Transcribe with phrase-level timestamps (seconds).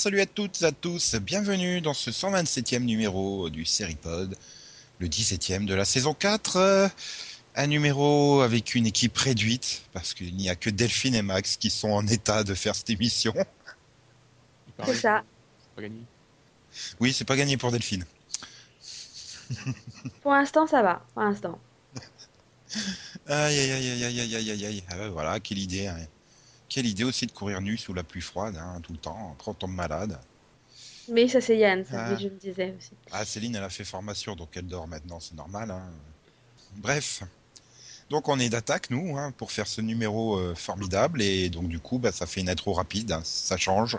[0.00, 4.34] salut à toutes et à tous, bienvenue dans ce 127e numéro du Seripod,
[4.98, 6.90] le 17e de la saison 4.
[7.54, 11.68] Un numéro avec une équipe réduite, parce qu'il n'y a que Delphine et Max qui
[11.68, 13.34] sont en état de faire cette émission.
[14.86, 15.22] C'est ça.
[15.76, 16.00] Pas gagné.
[16.98, 18.06] Oui, c'est pas gagné pour Delphine.
[20.22, 21.58] pour l'instant, ça va, pour l'instant.
[23.26, 25.88] Aïe, aïe, aïe, aïe, aïe, aïe, aïe, aïe, ah, voilà, quelle idée.
[25.88, 25.98] Hein.
[26.70, 29.50] Quelle idée aussi de courir nu sous la pluie froide, hein, tout le temps, quand
[29.50, 30.18] on tombe malade.
[31.08, 32.16] Mais ça, c'est Yann, ça, Ah.
[32.16, 32.92] je me disais aussi.
[33.10, 35.70] Ah, Céline, elle a fait formation, donc elle dort maintenant, c'est normal.
[35.72, 35.82] hein.
[36.76, 37.22] Bref.
[38.08, 41.20] Donc on est d'attaque, nous, hein, pour faire ce numéro euh, formidable.
[41.22, 43.98] Et donc du coup, bah, ça fait une intro rapide, hein, ça change.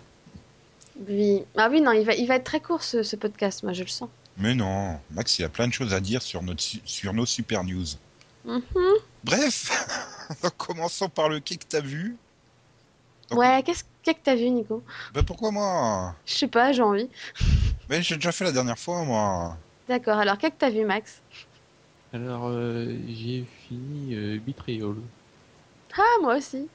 [1.07, 1.43] Oui.
[1.57, 3.83] Ah oui, non, il va, il va être très court ce, ce podcast, moi, je
[3.83, 4.09] le sens.
[4.37, 7.25] Mais non, Max, il a plein de choses à dire sur, notre, su- sur nos
[7.25, 7.85] super news.
[8.45, 8.61] Mhm.
[9.23, 9.71] Bref,
[10.43, 12.15] donc commençons par le quai que t'as vu?
[13.31, 14.83] Donc- Ouais, qu'est-ce qu'est-ce que t'as vu, Nico?
[15.13, 16.15] Bah pourquoi moi?
[16.25, 17.09] Je sais pas, j'ai envie.
[17.89, 19.57] Mais j'ai déjà fait la dernière fois, moi.
[19.87, 21.21] D'accord, alors qu'est-ce que t'as vu, Max?
[22.13, 24.95] Alors, euh, j'ai fini euh, Betrayal.
[25.97, 26.69] Ah, moi aussi.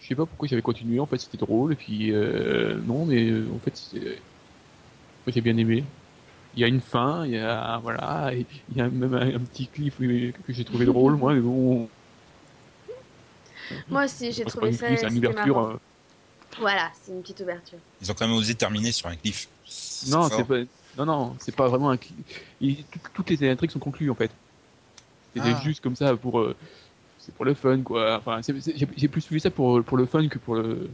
[0.00, 3.30] Je sais pas pourquoi j'avais continué, en fait c'était drôle, et puis euh, non, mais
[3.30, 5.84] euh, en fait c'est- moi j'ai bien aimé.
[6.54, 9.40] Il y a une fin, il y a voilà, il y a même un, un
[9.40, 11.88] petit clip que j'ai trouvé drôle, moi, mais bon,
[13.88, 14.96] Moi aussi, j'ai trouvé une ça.
[14.96, 15.56] c'est une ouverture.
[15.56, 15.70] marrant.
[15.72, 15.76] euh,
[16.58, 17.78] Voilà, c'est une petite ouverture.
[18.00, 19.48] Ils ont quand même osé terminer sur un cliff.
[20.08, 20.58] Non, c'est pas,
[20.96, 21.98] non, non, c'est pas vraiment un.
[22.60, 24.30] Il- tout- toutes les intrigues sont conclues en fait.
[25.34, 25.60] C'était Ah.
[25.64, 26.54] juste comme ça pour, euh,
[27.18, 28.16] c'est pour le fun quoi.
[28.18, 30.90] Enfin, j'ai plus suivi ça pour pour le fun que pour le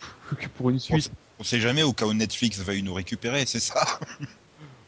[0.38, 1.02] que pour une On, suite.
[1.02, 3.84] sait- on sait jamais au cas où Netflix va nous récupérer, c'est ça?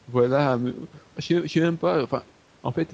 [0.09, 0.73] Voilà, mais,
[1.19, 2.03] je, sais- je sais même pas.
[2.05, 2.23] Enfin,
[2.63, 2.89] en fait,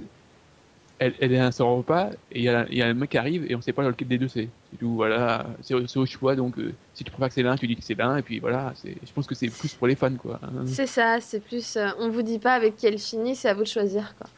[1.06, 3.10] elle, elle est à son repas et il y a, il y a un mec
[3.10, 4.48] qui arrive et on sait pas lequel des deux c'est.
[4.70, 4.94] C'est tout.
[4.94, 6.34] Voilà, c'est au choix.
[6.36, 8.38] Donc, euh, si tu préfères que c'est l'un, tu dis que c'est l'un et puis
[8.38, 8.72] voilà.
[8.76, 10.38] C'est, je pense que c'est plus pour les fans quoi.
[10.42, 10.64] hein.
[10.66, 11.76] C'est ça, c'est plus.
[11.76, 14.28] euh, on vous dit pas avec qui elle finit, c'est à vous de choisir, quoi.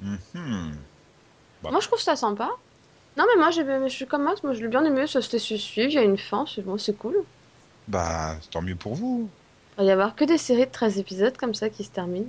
[0.00, 0.72] Mhm.
[1.62, 1.70] Bah.
[1.70, 2.50] Moi, je trouve ça sympa.
[3.16, 5.38] Non, mais moi, j'ai- je suis comme Max, moi, je l'ai bien aimé, ça s'était
[5.38, 7.16] su suivre, il y a une fin, c'est bon, c'est cool.
[7.88, 9.28] Bah, tant mieux pour vous.
[9.78, 12.26] Il va y avoir que des séries de 13 épisodes comme ça qui se terminent.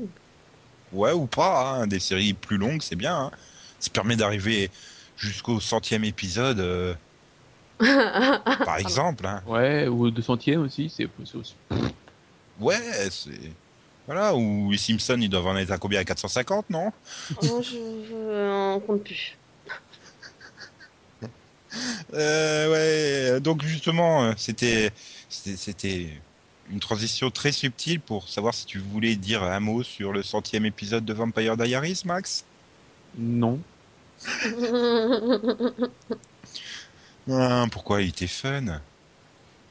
[0.92, 3.16] Ouais ou pas, hein, des séries plus longues, c'est bien.
[3.16, 3.32] hein.
[3.80, 4.72] Ça permet d'arriver
[5.18, 6.96] jusqu'au centième épisode, euh,
[8.66, 9.26] par exemple.
[9.26, 9.42] hein.
[9.46, 10.90] Ouais, ou deux centièmes aussi.
[10.90, 11.56] C'est, aussi-
[12.60, 13.52] Ouais, c'est...
[14.06, 16.92] Voilà, ou les Simpsons, ils doivent en être à combien À 450, non?
[17.44, 19.38] Moi, je, je- on compte plus.
[22.14, 22.72] euh,
[23.36, 24.92] Ouais, donc justement, euh, c'était,
[25.30, 26.22] c'était
[26.70, 30.66] une transition très subtile pour savoir si tu voulais dire un mot sur le centième
[30.66, 32.46] épisode de Vampire Diaries, Max?
[33.18, 33.60] Non.
[37.30, 38.82] Ah, Pourquoi il était fun?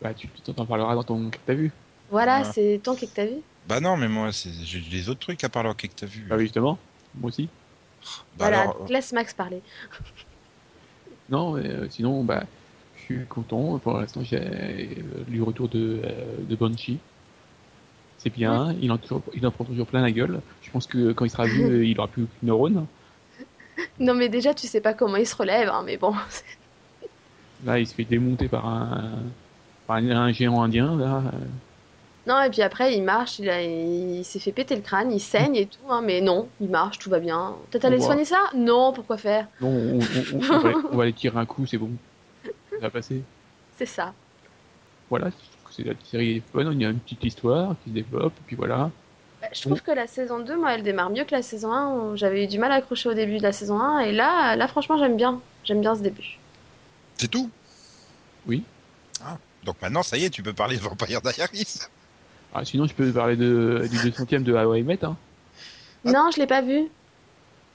[0.03, 1.73] Bah, tu t'en parleras dans ton que t'as vu.
[2.11, 2.53] voilà, Ah.
[2.53, 3.37] c'est ton que t'as vu.
[3.67, 4.51] Bah non, mais moi, c'est...
[4.63, 6.27] j'ai des autres trucs à part leur que t'as vu.
[6.29, 6.79] Bah oui, justement.
[7.15, 7.49] Moi aussi.
[8.37, 9.63] Bah voilà, alors, donc laisse Max parler.
[11.29, 12.45] Non, mais, euh, sinon, bah,
[13.15, 13.79] suis content.
[13.79, 14.39] Pour l'instant, j'ai
[15.29, 16.99] le retour de, euh, de Banshee.
[18.19, 20.41] C'est bien, il, en toujours, il en prend toujours plein la gueule.
[20.63, 22.87] Je pense que quand il sera vu, euh, il aura plus aucune neurone.
[23.99, 26.15] Non, mais déjà, tu sais pas comment il se relève, hein, mais bon.
[27.65, 29.23] Là, il se fait démonter par un,
[29.87, 30.97] par un, géant indien.
[30.97, 31.23] Là.
[32.27, 35.21] Non, et puis après, il marche, il, a- il s'est fait péter le crâne, il
[35.21, 37.57] saigne et tout, hein, mais non, il marche, tout va bien.
[37.71, 38.39] Peut-être aller soigner ça?
[38.55, 39.49] Non, pourquoi faire?
[39.61, 41.91] Non, on, on- on- on va, on va aller tirer un coup, c'est bon.
[42.81, 43.23] Ça va passer.
[43.79, 44.13] C'est ça.
[45.11, 46.71] Voilà, je trouve que c'est la série est fun.
[46.73, 48.91] Il y a une petite histoire qui se développe, et puis voilà.
[49.41, 51.95] Bah, Je trouve que la saison 2, moi, elle démarre mieux que la saison 1.
[51.95, 54.57] où J'avais eu du mal à accrocher au début de la saison 1, et là,
[54.57, 55.41] là franchement, j'aime bien.
[55.65, 56.39] J'aime bien ce début.
[57.17, 57.51] c'est tout?
[58.47, 58.63] Oui.
[59.25, 61.81] Ah, donc maintenant, ça y est, tu peux parler de Vampire Diaries
[62.55, 65.05] Ah, sinon, je peux parler de, du 200ème de How I Met.
[65.05, 65.17] Hein.
[66.05, 66.13] Ah.
[66.13, 66.85] Non, je l'ai pas vu.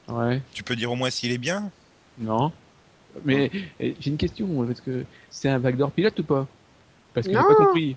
[0.07, 0.41] Ouais.
[0.53, 1.69] Tu peux dire au moins s'il est bien?
[2.17, 2.51] Non.
[3.25, 6.47] Mais eh, j'ai une question, parce que c'est un backdoor pilote ou pas?
[7.13, 7.95] Parce que j'ai pas compris.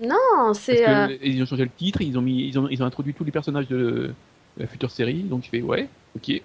[0.00, 0.86] Non, c'est.
[0.86, 3.24] euh, ils ont changé le titre, ils ont mis, ils ont, ils ont introduit tous
[3.24, 4.12] les personnages de,
[4.58, 6.42] la future série, donc je fais ouais, ok.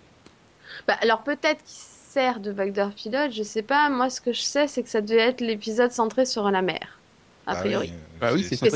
[0.87, 1.77] bah, alors peut-être qu'il
[2.11, 3.89] sert de backdoor pilote, je sais pas.
[3.89, 6.99] Moi, ce que je sais, c'est que ça devait être l'épisode centré sur la mer,
[7.47, 7.87] a Bah priori.
[7.87, 8.69] oui, euh, Bah oui, c'est c'était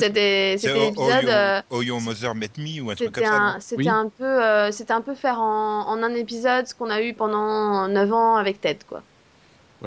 [0.58, 1.64] C'est c'était l'épisode.
[1.70, 3.58] Oh, Your- Your Mother Met Me ou un truc C'était comme ça.
[3.60, 3.90] c'était Oui.
[3.90, 7.14] un peu, euh, c'était un peu faire en, en un épisode ce qu'on a eu
[7.14, 9.04] pendant 9 ans avec Ted, quoi.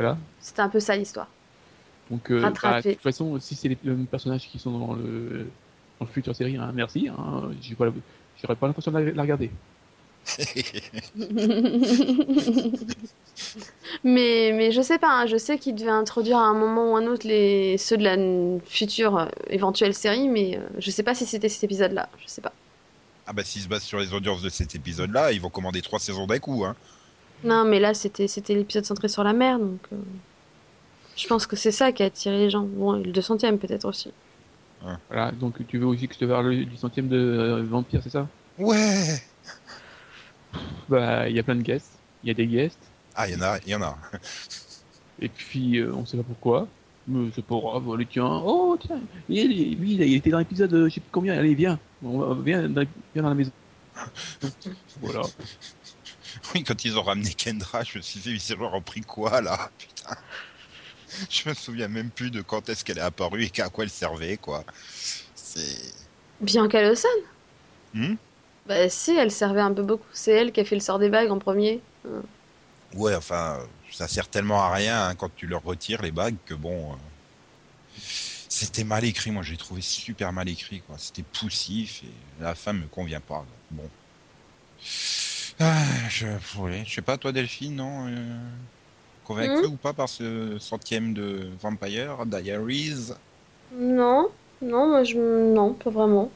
[0.01, 0.19] Voilà.
[0.41, 1.29] C'était un peu ça l'histoire.
[2.11, 5.47] Donc, euh, bah, de toute façon, si c'est les mêmes personnages qui sont dans le,
[6.01, 7.09] dans le futur série, hein, merci.
[7.09, 7.87] Hein, pas,
[8.43, 9.51] j'aurais pas l'impression de la, la regarder.
[14.05, 16.97] Mais, mais je sais pas, hein, je sais qu'il devait introduire à un moment ou
[16.97, 18.17] un autre les, ceux de la
[18.67, 22.09] future euh, éventuelle série, mais euh, je sais pas si c'était cet épisode-là.
[22.19, 22.53] Je sais pas.
[23.27, 25.99] Ah bah s'ils se basent sur les audiences de cet épisode-là, ils vont commander trois
[25.99, 26.65] saisons d'un coup.
[26.65, 26.77] Hein.
[27.43, 29.97] Non, mais là, c'était c'était l'épisode centré sur la mer, donc euh,
[31.17, 32.65] je pense que c'est ça qui a attiré les gens.
[32.65, 34.11] Bon, et le 200ème peut-être aussi.
[35.09, 38.11] Voilà, donc tu veux aussi que je te parle du centième de euh, Vampire, c'est
[38.11, 38.27] ça?
[38.59, 39.21] Ouais
[40.89, 41.93] Bah, il y a plein de guests,
[42.23, 42.79] il y a des guests,
[43.15, 43.97] Ah, il y en a, il y en a.
[45.21, 46.69] et puis euh, on sait pas pourquoi.
[47.07, 50.89] Mais c'est pas grave, allez tiens, oh tiens, il, lui il était dans l'épisode, je
[50.95, 53.51] sais plus combien, allez viens, on va- viens, dans, viens dans la maison.
[55.01, 55.23] voilà.
[56.55, 59.71] Oui, quand ils ont ramené Kendra, je me suis dit, ils ont pris quoi là?
[59.79, 60.17] Putain.
[61.31, 63.91] Je me souviens même plus de quand est-ce qu'elle est apparue et à quoi elle
[63.91, 64.65] servait, quoi.
[65.35, 65.93] C'est.
[66.41, 67.29] Bianca Lawson?
[67.93, 68.15] Hmm?
[68.67, 70.07] Bah si, elle servait un peu beaucoup.
[70.13, 71.89] C'est elle qui a fait le sort des bagues en premier.
[72.95, 76.55] Ouais, enfin, ça sert tellement à rien hein, quand tu leur retires les bagues que
[76.55, 76.95] bon.
[76.95, 76.97] euh,
[78.49, 80.99] C'était mal écrit, moi j'ai trouvé super mal écrit, quoi.
[80.99, 83.47] C'était poussif et la femme me convient pas.
[83.71, 83.91] Bon.
[85.61, 86.27] Ah, je,
[86.61, 88.59] ouais, je sais pas, toi Delphine, non euh,
[89.25, 93.13] Convaincu ou pas par ce centième de Vampire Diaries?
[93.71, 95.19] Non, non, moi je...
[95.55, 96.31] Non, pas vraiment.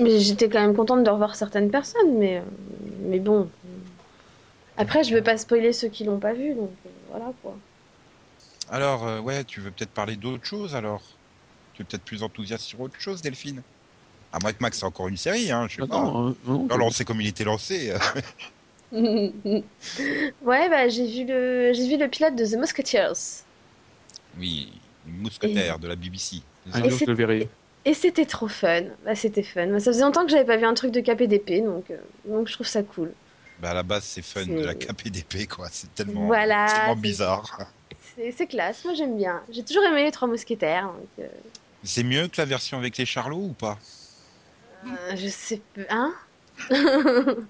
[0.00, 2.44] Mais j'étais quand même contente de revoir certaines personnes, mais, euh,
[3.00, 3.50] mais bon.
[4.78, 7.60] Après, je vais pas spoiler ceux qui l'ont pas vu, donc euh, voilà quoi.
[8.68, 11.20] Alors, euh, ouais, tu veux peut-être parler d'autre chose alors?
[11.72, 13.64] Tu es peut-être plus enthousiaste sur autre chose, Delphine?
[14.32, 16.02] À moins que Max, c'est encore une série, hein, je sais Non, pas.
[16.02, 17.92] non, euh, non, Non, lancé comme il était lancé.
[18.92, 19.62] ouais,
[20.70, 23.42] bah j'ai vu le j'ai vu le pilote de The Musketeers.
[24.38, 24.72] Oui,
[25.06, 26.36] une mousquetaire de la BBC.
[26.72, 27.48] un Et jour c'est- je le verrai.
[27.84, 28.82] Et c'était trop fun.
[29.04, 29.66] Bah, c'était fun.
[29.66, 31.96] Moi, ça faisait longtemps que j'avais pas vu un truc de KPDP, donc, euh,
[32.26, 33.10] donc je trouve ça cool.
[33.60, 35.68] Bah, à la base, c'est fun de la KPDP, quoi.
[35.70, 37.58] C'est tellement, Voilà, tellement c'est- bizarre.
[38.36, 39.40] C'est classe, moi j'aime bien.
[39.50, 40.90] J'ai toujours aimé les trois mousquetaires.
[41.20, 41.26] Euh,
[41.84, 43.78] C'est mieux que la version avec les Charlots ou pas?
[44.86, 45.82] Euh, je sais pas.
[45.90, 46.14] Hein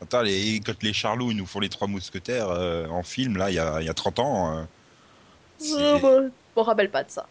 [0.00, 3.50] Attends, les, quand les Charlots ils nous font les trois mousquetaires euh, en film, là,
[3.50, 4.64] il y a, y a 30 ans, euh,
[5.60, 7.26] Oh, bah, on rappelle pas de ça.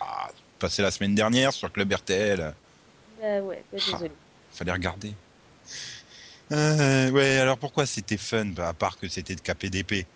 [0.00, 0.28] ah,
[0.58, 2.54] passé la semaine dernière sur Club RTL.
[3.20, 4.12] Bah ouais, bah, désolé.
[4.50, 5.12] Fallait regarder.
[6.52, 10.06] Euh, ouais, alors pourquoi c'était fun bah, À part que c'était de KPDP.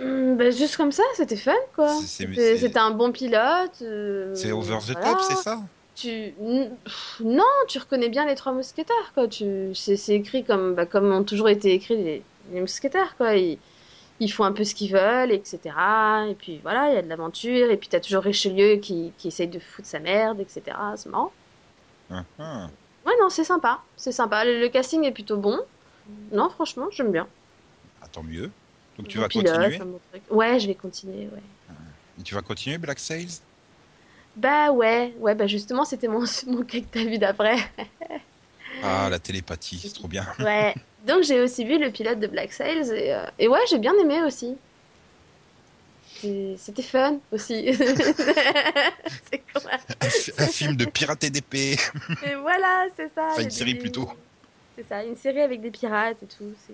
[0.00, 1.92] Hum, bah, juste comme ça, c'était fun quoi.
[2.02, 3.82] C'était un bon pilote.
[3.82, 5.14] euh, C'est over the voilà.
[5.14, 5.58] top, c'est ça?
[5.94, 6.34] Tu...
[7.20, 9.28] Non, tu reconnais bien les trois mousquetaires quoi.
[9.28, 9.74] Tu...
[9.74, 12.22] C'est écrit comme, bah, comme ont toujours été écrits les,
[12.52, 13.34] les mousquetaires quoi.
[13.36, 13.58] Ils...
[14.20, 15.60] ils font un peu ce qu'ils veulent, etc.
[16.30, 17.70] Et puis voilà, il y a de l'aventure.
[17.70, 19.12] Et puis t'as toujours Richelieu qui...
[19.18, 20.62] qui essaye de foutre sa merde, etc.
[20.96, 21.32] C'est marrant.
[22.10, 22.24] Hein.
[23.06, 23.80] Ouais, non, c'est sympa.
[23.96, 24.44] C'est sympa.
[24.44, 25.58] Le, le casting est plutôt bon.
[26.30, 27.26] Non, franchement, j'aime bien.
[28.00, 28.50] Ah, tant mieux.
[28.98, 29.80] Donc tu vas pilote, continuer.
[30.30, 31.42] Ouais, je vais continuer, ouais.
[32.20, 33.40] Et Tu vas continuer Black Sails?
[34.36, 37.56] Bah ouais, ouais, bah justement, c'était mon, mon cake que t'as vu d'après.
[38.82, 40.26] Ah, la télépathie, c'est trop bien.
[40.38, 40.74] Ouais.
[41.06, 43.94] Donc j'ai aussi vu le pilote de Black Sails et, euh, et ouais, j'ai bien
[44.00, 44.54] aimé aussi.
[46.56, 47.74] C'était fun aussi.
[49.30, 51.76] c'est Un, un film de pirates et d'épée.
[52.24, 53.28] Et voilà, c'est ça.
[53.32, 54.08] Enfin, une série des- plutôt.
[54.76, 56.52] C'est ça, une série avec des pirates et tout.
[56.66, 56.72] C'est.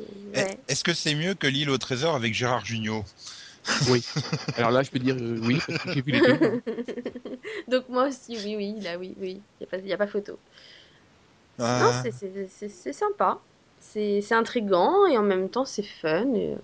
[0.00, 0.58] Eh, Ouais.
[0.68, 3.04] Est-ce que c'est mieux que l'île au trésor avec Gérard Jugnot
[3.86, 4.04] Oui.
[4.56, 6.40] Alors là, je peux dire euh, oui, parce que j'ai vu les deux.
[7.68, 9.42] Donc moi aussi, oui, oui, là, oui, oui.
[9.60, 10.38] Il n'y a, pas- y a pas photo.
[11.72, 13.40] Non, Ah, c'est- c'est c'est- c'est sympa.
[13.78, 16.32] C'est c'est intriguant et en même temps c'est fun.
[16.34, 16.56] Et,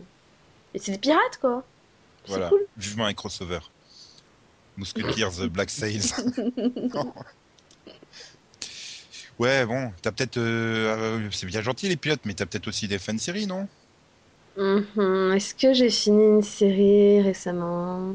[0.74, 1.64] et c'est des pirates quoi.
[2.26, 2.66] C'est Voilà, cool.
[2.76, 3.60] vivement un crossover.
[4.76, 6.12] Musketeers euh, Black Sails.
[9.38, 10.36] ouais, bon, t'as peut-être.
[10.38, 13.68] euh, euh, c'est bien gentil les pilotes, mais t'as peut-être aussi des fan séries, non?
[14.60, 15.32] Mhm.
[15.34, 18.14] Est-ce que j'ai fini une série récemment?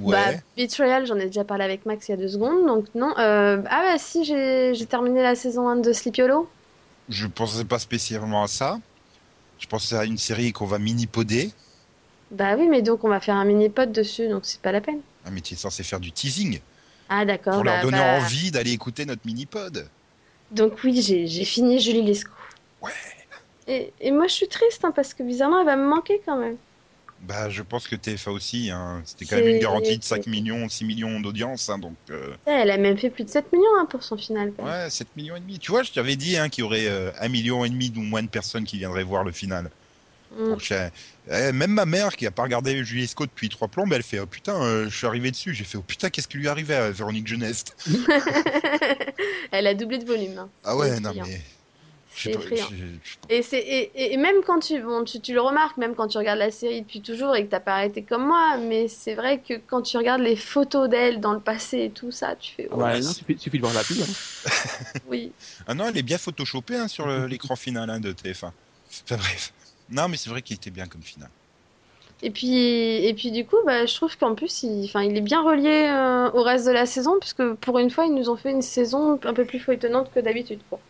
[0.00, 0.12] Ouais.
[0.12, 3.12] Bah, Betrayal, j'en ai déjà parlé avec Max il y a deux secondes, donc non.
[3.18, 6.48] Euh, ah bah si, j'ai terminé la saison 1 de Sleepy Hollow.
[7.10, 8.78] Je pensais pas spécialement à ça.
[9.58, 11.50] Je pensais à une série qu'on va mini-poder.
[12.30, 15.00] Bah oui, mais donc on va faire un mini-pod dessus, donc c'est pas la peine.
[15.26, 16.58] Ah, mais tu es censé faire du teasing
[17.10, 17.54] Ah d'accord.
[17.54, 19.86] pour leur bah, donner bah, envie d'aller écouter notre mini-pod.
[20.52, 22.32] Donc oui, j'ai j'ai fini Julie Lescaut.
[22.80, 22.92] Ouais.
[23.68, 26.36] Et, et moi je suis triste hein, parce que bizarrement elle va me manquer quand
[26.36, 26.56] même.
[27.22, 28.70] Bah, je pense que TF1 aussi.
[28.70, 29.02] Hein.
[29.04, 31.68] C'était quand même une garantie de 5 millions, 6 millions d'audience.
[31.68, 34.52] Hein, donc, euh, Elle a même fait plus de 7 millions hein, pour son final.
[34.58, 35.58] ouais, 7 millions et demi.
[35.58, 38.22] Tu vois, je t'avais dit qu'il y aurait euh, 1 million et demi ou moins
[38.22, 39.70] de personnes qui viendraient voir le final.
[40.36, 40.48] Mm.
[40.50, 44.02] Donc, eh, même ma mère qui a pas regardé Julie Scott depuis trois plombes, elle
[44.02, 45.54] fait oh putain, euh, je suis arrivé dessus.
[45.54, 47.64] J'ai fait oh putain, qu'est-ce qui lui arrivait à Véronique Jeunesse
[49.52, 50.48] elle a doublé de volume.
[50.64, 51.24] Ah ouais, non client.
[51.26, 51.40] mais
[52.16, 52.68] C'est effrayant.
[53.28, 56.18] Et, c'est, et, et même quand tu, bon, tu, tu le remarques, même quand tu
[56.18, 59.42] regardes la série depuis toujours et que t'as pas arrêté comme moi, mais c'est vrai
[59.42, 62.68] que quand tu regardes les photos d'elle dans le passé et tout ça, tu fais,
[62.72, 64.00] oh, bah, non, suffit, suffit de voir la pub.
[64.00, 64.50] hein.
[65.08, 65.32] oui.
[65.66, 68.52] Ah non, elle est bien photoshopée hein, sur le- l'écran final hein, de TF1.
[69.04, 69.52] Enfin bref.
[69.88, 71.30] Non, mais c'est vrai qu'il était bien comme final.
[72.22, 72.48] Et puis,
[73.04, 75.88] et puis du coup, bah, je trouve qu'en plus, il, enfin, il est bien relié
[75.90, 78.62] euh, au reste de la saison, puisque pour une fois, ils nous ont fait une
[78.62, 80.80] saison un peu plus feuilletonnante que d'habitude, quoi.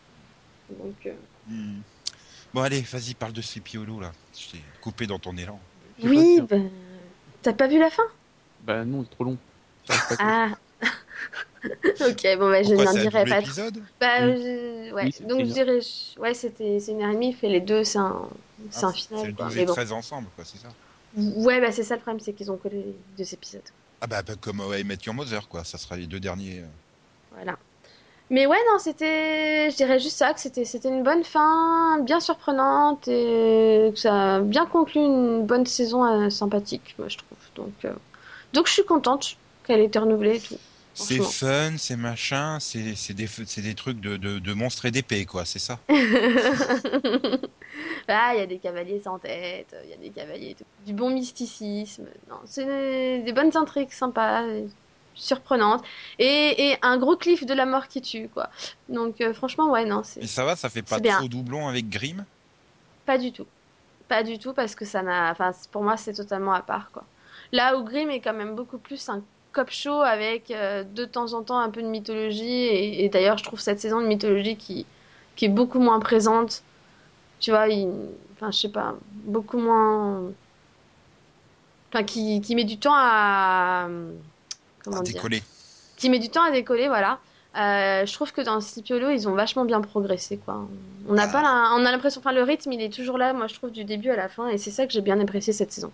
[0.70, 1.14] Donc, euh,
[1.46, 1.80] Hmm.
[2.54, 4.12] Bon, allez, vas-y, parle de Scipiolo là.
[4.38, 5.60] Je t'ai coupé dans ton élan.
[6.02, 6.56] Oui, bah,
[7.42, 8.02] t'as pas vu la fin?
[8.60, 9.38] Bah non, c'est trop long.
[10.18, 10.56] Ah.
[12.00, 13.48] ok, bon, bah, je n'en c'est dirai pas trop.
[13.48, 15.08] épisode Bah, je- ouais.
[15.08, 15.80] Oui, c'est Donc je dirais,
[16.18, 18.30] ouais, c'était, c'est une heure et demie, fait les deux, c'est un,
[18.70, 19.46] c'est Ah, un C'est final, le quoi.
[19.46, 19.74] 12 Mais et bon.
[19.74, 20.68] 13 ensemble, quoi, c'est ça?
[21.14, 23.68] Ouais, bah c'est ça le problème, c'est qu'ils ont collé les deux épisodes.
[24.00, 25.62] Ah bah, bah, comme I Met Your Mother, quoi.
[25.64, 26.60] Ça sera les deux derniers.
[26.60, 26.68] euh.
[27.30, 27.58] Voilà.
[28.28, 32.18] Mais ouais, non, c'était, je dirais juste ça, que c'était, c'était une bonne fin, bien
[32.18, 37.38] surprenante et que ça a bien conclu une bonne saison euh, sympathique, moi je trouve.
[37.54, 37.92] Donc, euh,
[38.52, 40.56] donc je suis contente qu'elle ait été renouvelée et tout.
[40.94, 43.28] C'est fun, c'est machin, c'est des,
[43.58, 45.78] des trucs de, de, de monstres et d'épées, quoi, c'est ça?
[48.08, 50.64] Ah, il y a des cavaliers sans tête, il y a des cavaliers, et tout.
[50.86, 52.06] du bon mysticisme.
[52.30, 54.66] Non, c'est des, des bonnes intrigues sympas, et
[55.16, 55.82] surprenantes,
[56.18, 58.50] et, et un gros cliff de la mort qui tue, quoi.
[58.88, 61.18] Donc euh, franchement, ouais, non, c'est Et ça va, ça fait pas bien.
[61.18, 62.24] trop doublon avec Grimm?
[63.06, 63.46] Pas du tout,
[64.08, 67.04] pas du tout, parce que ça n'a, enfin, pour moi, c'est totalement à part, quoi.
[67.52, 71.32] Là où Grimm est quand même beaucoup plus un cop show avec euh, de temps
[71.32, 74.56] en temps un peu de mythologie, et, et d'ailleurs, je trouve cette saison de mythologie
[74.56, 74.86] qui,
[75.36, 76.62] qui est beaucoup moins présente.
[77.40, 77.88] Tu vois, il-
[78.34, 78.94] enfin, je sais pas,
[79.26, 80.22] beaucoup moins.
[81.92, 83.88] Enfin, qui, qui met du temps à.
[84.86, 85.42] Comment à dire décoller.
[85.96, 87.18] Qui met du temps à décoller, voilà.
[87.56, 90.66] Euh, je trouve que dans Scipiolo, ils ont vachement bien progressé, quoi.
[91.08, 91.28] On n'a Ah.
[91.28, 93.70] pas la- on a l'impression, enfin, le rythme, il est toujours là, moi, je trouve,
[93.70, 95.90] du début à la fin, et c'est ça que j'ai bien apprécié cette saison.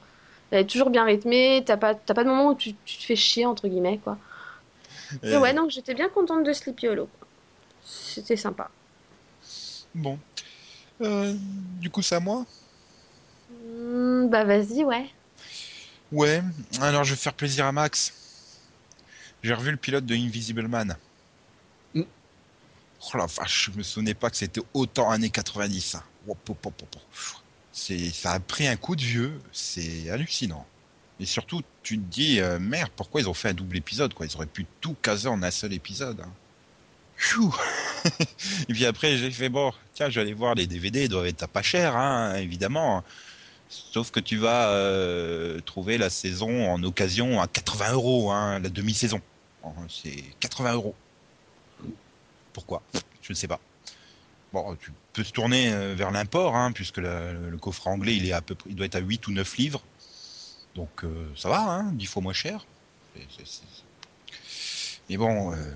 [0.51, 3.03] Elle est toujours bien rythmée, t'as pas, t'as pas de moment où tu, tu te
[3.05, 4.19] fais chier, entre guillemets, quoi.
[5.23, 7.29] Et Euh, ouais, donc j'étais bien contente de Scipiolo, quoi.
[7.85, 8.69] C'était sympa.
[9.95, 10.19] Bon.
[11.01, 11.33] Euh,
[11.81, 12.45] du coup, c'est à moi?
[13.51, 15.07] Hmm, bah, vas-y, ouais.
[16.11, 16.43] Ouais,
[16.81, 18.13] alors je vais faire plaisir à Max.
[19.43, 20.97] J'ai revu le pilote de Invisible Man.
[23.15, 25.97] Oh la vache, je me souvenais pas que c'était autant années 90.
[25.97, 26.03] hein.
[26.27, 26.97] Wop, wop, wop, wop.
[27.73, 30.67] C'est, ça a pris un coup de vieux, c'est hallucinant.
[31.19, 34.37] Et surtout, tu te dis, euh, merde, pourquoi ils ont fait un double épisode Ils
[34.37, 36.21] auraient pu tout caser en un seul épisode.
[36.21, 36.33] hein.
[38.69, 41.49] Et puis après, j'ai fait, bon, tiens, aller voir les DVD, ils doivent être à
[41.49, 43.05] pas cher, hein, évidemment.
[43.69, 48.69] Sauf que tu vas euh, trouver la saison en occasion à 80 euros, hein, la
[48.71, 49.21] demi-saison.
[49.89, 50.95] C'est 80 euros.
[52.53, 52.83] Pourquoi?
[53.23, 53.61] Je ne sais pas.
[54.53, 58.33] Bon, tu peux se tourner euh, vers l'import, hein, puisque le, coffret anglais, il est
[58.33, 59.83] à peu près, il doit être à 8 ou 9 livres.
[60.75, 62.67] Donc euh, ça va, hein, 10 fois moins cher.
[65.09, 65.75] Mais bon, euh,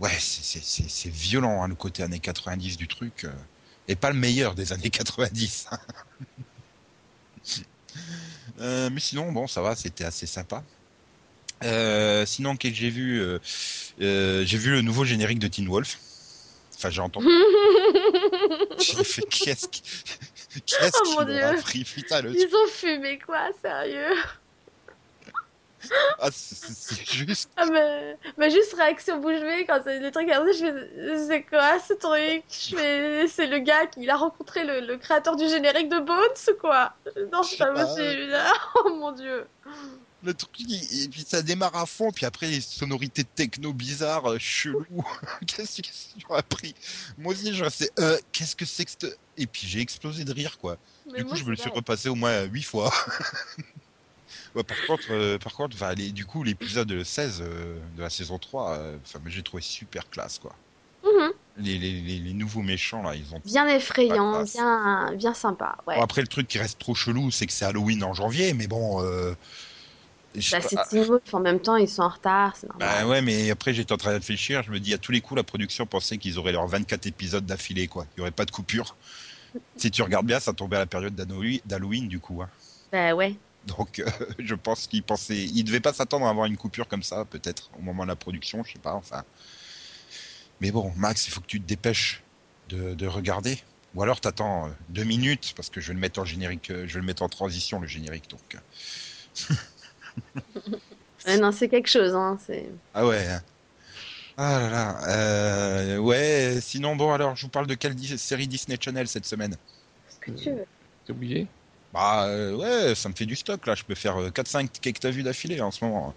[0.00, 3.26] ouais, c'est- violent hein, le côté années 90 du truc,
[3.88, 5.66] et pas le meilleur des années 90.
[5.70, 5.78] hein.
[8.60, 10.62] Euh, mais sinon, bon, ça va, c'était assez sympa.
[11.64, 13.38] Euh, sinon, qu'est-ce que j'ai vu euh,
[14.00, 15.98] euh, J'ai vu le nouveau générique de Teen Wolf.
[16.76, 17.26] Enfin, j'ai entendu.
[18.78, 19.82] J'ai fait qu'est-ce qui-
[20.66, 21.40] qu'est-ce Oh, mon Dieu.
[21.62, 24.14] pris Putain, le Ils ont fumé, quoi, sérieux?
[26.18, 27.50] Ah, c'est- juste.
[27.56, 31.26] Ah, mais, mais juste réaction bouche bée quand c'est des trucs comme ça, je fais,
[31.28, 32.44] c'est quoi ce truc?
[32.50, 35.98] Je fais, c'est le gars qui il a rencontré le, le créateur du générique de
[36.00, 36.92] Bones, quoi?
[37.32, 38.34] Non, c'est pas possible.
[38.84, 39.46] Oh mon dieu.
[40.24, 44.38] Le truc, et puis ça démarre à fond, puis après les sonorités techno bizarres, euh,
[44.38, 45.04] chelou.
[45.46, 46.74] qu'est-ce que as appris?
[47.18, 49.06] Moi aussi, je restais, euh, qu'est-ce que c'est que.
[49.36, 50.78] Et puis j'ai explosé de rire, quoi.
[51.12, 52.90] Mais du coup, je me le suis repassé au moins huit fois.
[54.54, 58.08] ouais, par contre, euh, par contre, enfin, les- du coup, l'épisode 16 euh, de la
[58.08, 60.54] saison 3, euh, enfin, j'ai trouvé super classe, quoi.
[61.04, 61.32] Mhm.
[61.58, 63.40] Les, les, les, les nouveaux méchants, là, ils ont...
[63.44, 65.76] Bien effrayant, bien, bien sympa.
[65.86, 65.96] Ouais.
[65.96, 68.66] Bon, après, le truc qui reste trop chelou, c'est que c'est Halloween en janvier, mais
[68.66, 69.04] bon...
[69.04, 69.34] Euh...
[70.34, 72.56] Bah, c'est Teen Wolf, en même temps, ils sont en retard.
[72.78, 75.20] Bah ouais, mais après j'étais en train de réfléchir, je me dis à tous les
[75.20, 78.44] coups la production pensait qu'ils auraient leurs 24 épisodes d'affilée quoi, il y aurait pas
[78.44, 78.96] de coupure.
[79.76, 82.42] Si tu regardes bien, ça tombait à la période d'Halloween du coup.
[82.42, 82.48] hein.
[82.90, 83.36] Bah ouais.
[83.66, 84.04] Donc euh,
[84.40, 87.70] je pense qu'ils pensaient, ils devaient pas s'attendre à avoir une coupure comme ça peut-être
[87.78, 88.94] au moment de la production, je sais pas.
[88.94, 89.22] Enfin,
[90.60, 92.22] mais bon, Max, il faut que tu te dépêches
[92.68, 93.58] de, de regarder.
[93.94, 96.86] Ou alors t'attends euh, deux minutes parce que je vais le mettre en générique, euh,
[96.88, 98.56] je vais le mettre en transition le générique donc.
[100.56, 100.60] euh.
[101.26, 102.36] Ouais, non, c'est quelque chose, hein.
[102.44, 102.70] C'est...
[102.92, 103.26] Ah ouais.
[103.28, 103.42] hein.
[104.36, 105.08] Ah là là.
[105.96, 109.26] Euh, ouais, sinon, bon, alors, je vous parle de quelle di- série Disney Channel cette
[109.26, 109.56] semaine?
[110.08, 110.64] Ce que tu veux?
[111.04, 111.46] C'est obligé?
[111.92, 113.74] Bah, euh, ouais, ça me fait du stock, là.
[113.74, 116.10] Je peux faire euh, 4-5 que t'as vu d'affilée en ce moment.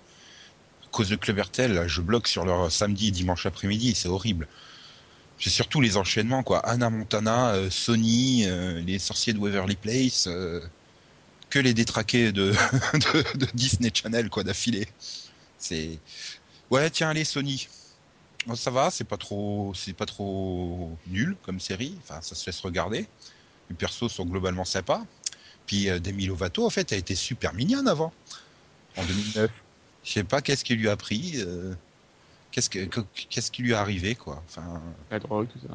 [0.83, 4.09] À cause de Club RTL, là, je bloque sur leur samedi et dimanche après-midi, c'est
[4.09, 4.49] horrible.
[5.37, 6.59] C'est surtout les enchaînements, quoi.
[6.67, 10.61] Anna Montana, euh, Sony, euh, les sorciers de Waverly Place, euh,
[11.57, 12.51] que les détraqués de,
[12.93, 14.87] de, de Disney Channel, quoi, d'affilée.
[15.57, 15.99] C'est.
[16.69, 17.67] Ouais, tiens, allez, Sony.
[18.45, 21.97] Bon, ça va, c'est pas trop, c'est pas trop nul comme série.
[22.03, 23.07] Enfin, ça se laisse regarder.
[23.69, 25.03] Les persos sont globalement sympas.
[25.65, 28.13] Puis euh, Demi Lovato, en fait, a été super mignonne avant,
[28.95, 29.51] en 2009.
[30.03, 31.73] Je sais pas qu'est-ce qui lui a pris, euh,
[32.51, 34.41] qu'est-ce que, que- qu'est-ce qui lui est arrivé, quoi.
[34.47, 35.73] Enfin, La drogue, tout ça.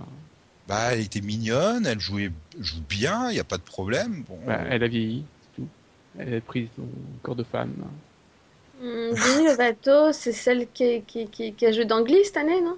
[0.67, 4.23] bah, elle était mignonne, elle jouait, joue bien, il y a pas de problème.
[4.27, 5.25] Bon, Bah, elle a vieilli,
[6.19, 6.88] Elle a pris son
[7.23, 7.75] corps de femme.
[8.81, 12.76] Demi Lovato, c'est celle qui, qui, qui, qui a joué dans Glee cette année, non?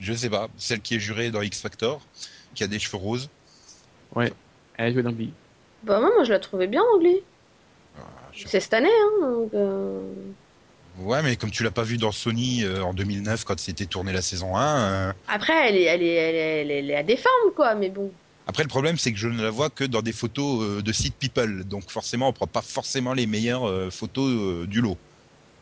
[0.00, 2.00] Je sais pas, celle qui est jurée dans X Factor,
[2.54, 3.30] qui a des cheveux roses.
[4.14, 4.32] Ouais,
[4.76, 5.32] elle a joué dans Glee.
[5.82, 7.22] Bah moi, moi je la trouvais bien en Glee.
[7.98, 9.54] Ah, je C'est cette année, hein, donc...
[9.54, 10.00] euh,
[10.98, 14.12] Ouais, mais comme tu l'as pas vu dans Sony euh, en 2009 quand c'était tourné
[14.12, 15.08] la saison 1.
[15.08, 17.52] euh, Après, elle est, elle, est, elle, est, elle, est, elle est à des formes,
[17.54, 18.12] quoi, mais bon.
[18.46, 20.92] Après, le problème, c'est que je ne la vois que dans des photos euh, de
[20.92, 21.64] site People.
[21.64, 24.98] Donc, forcément, on prend pas forcément les meilleures euh, photos euh, du lot,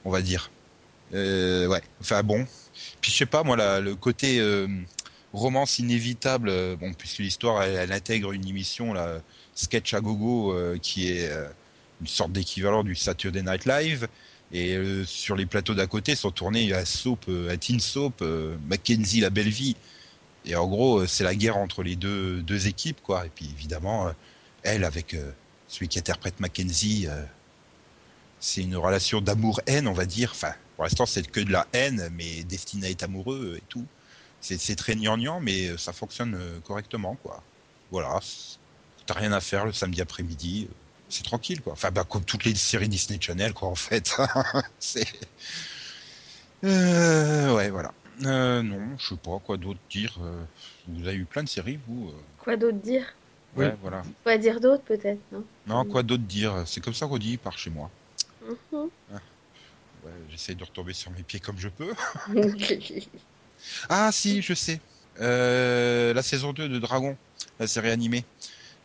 [0.05, 0.51] on va dire.
[1.15, 2.45] Euh, ouais, enfin bon.
[3.01, 4.41] Puis, je sais pas, moi, la- le côté
[5.33, 9.21] romance inévitable, bon, puisque l'histoire, elle, intègre une émission, là,
[9.55, 11.31] Sketch à Gogo, qui est
[12.01, 14.09] une sorte d'équivalent du Saturday Night Live.
[14.53, 18.23] Et sur les plateaux d'à côté sont tournés à soap, à teen soap,
[18.69, 19.77] Mackenzie la belle vie.
[20.45, 23.27] Et en gros, euh, c'est la guerre entre les deux, deux équipes, quoi.
[23.27, 24.13] Et puis évidemment, euh,
[24.63, 25.31] elle avec euh,
[25.69, 27.09] celui qui interprète Mackenzie,
[28.41, 30.33] c'est une relation d'amour-haine, on va dire.
[30.33, 33.87] Enfin, pour l'instant, c'est que de la haine, mais destiné à être amoureux et tout.
[34.41, 37.43] C'est très gnangnan, mais ça fonctionne correctement, quoi.
[37.93, 38.19] Voilà.
[39.07, 40.69] T'as rien à faire le samedi après-midi.
[41.09, 41.75] C'est tranquille, quoi.
[41.75, 44.17] Enfin, bah, comme toutes les séries Disney Channel, quoi, en fait.
[44.81, 45.07] c'est.
[46.65, 47.93] Euh, ouais, voilà.
[48.25, 50.17] Euh, non, je sais pas quoi d'autre dire.
[50.23, 50.43] euh,
[50.89, 53.05] Vous avez eu plein de séries, vous euh, Quoi d'autre dire?
[53.57, 53.73] Ouais, Oui.
[53.83, 54.03] voilà.
[54.23, 55.45] Quoi dire d'autre, peut-être, non?
[55.67, 56.63] Non, quoi d'autre dire?
[56.67, 57.91] C'est comme ça qu'on dit par chez moi.
[58.43, 58.89] Mhm.
[60.05, 61.93] Ouais, J'essaie de retomber sur mes pieds comme je peux.
[63.89, 64.81] Ah, si, je sais.
[65.21, 67.17] Euh, la saison 2 de Dragon,
[67.61, 68.25] la série animée.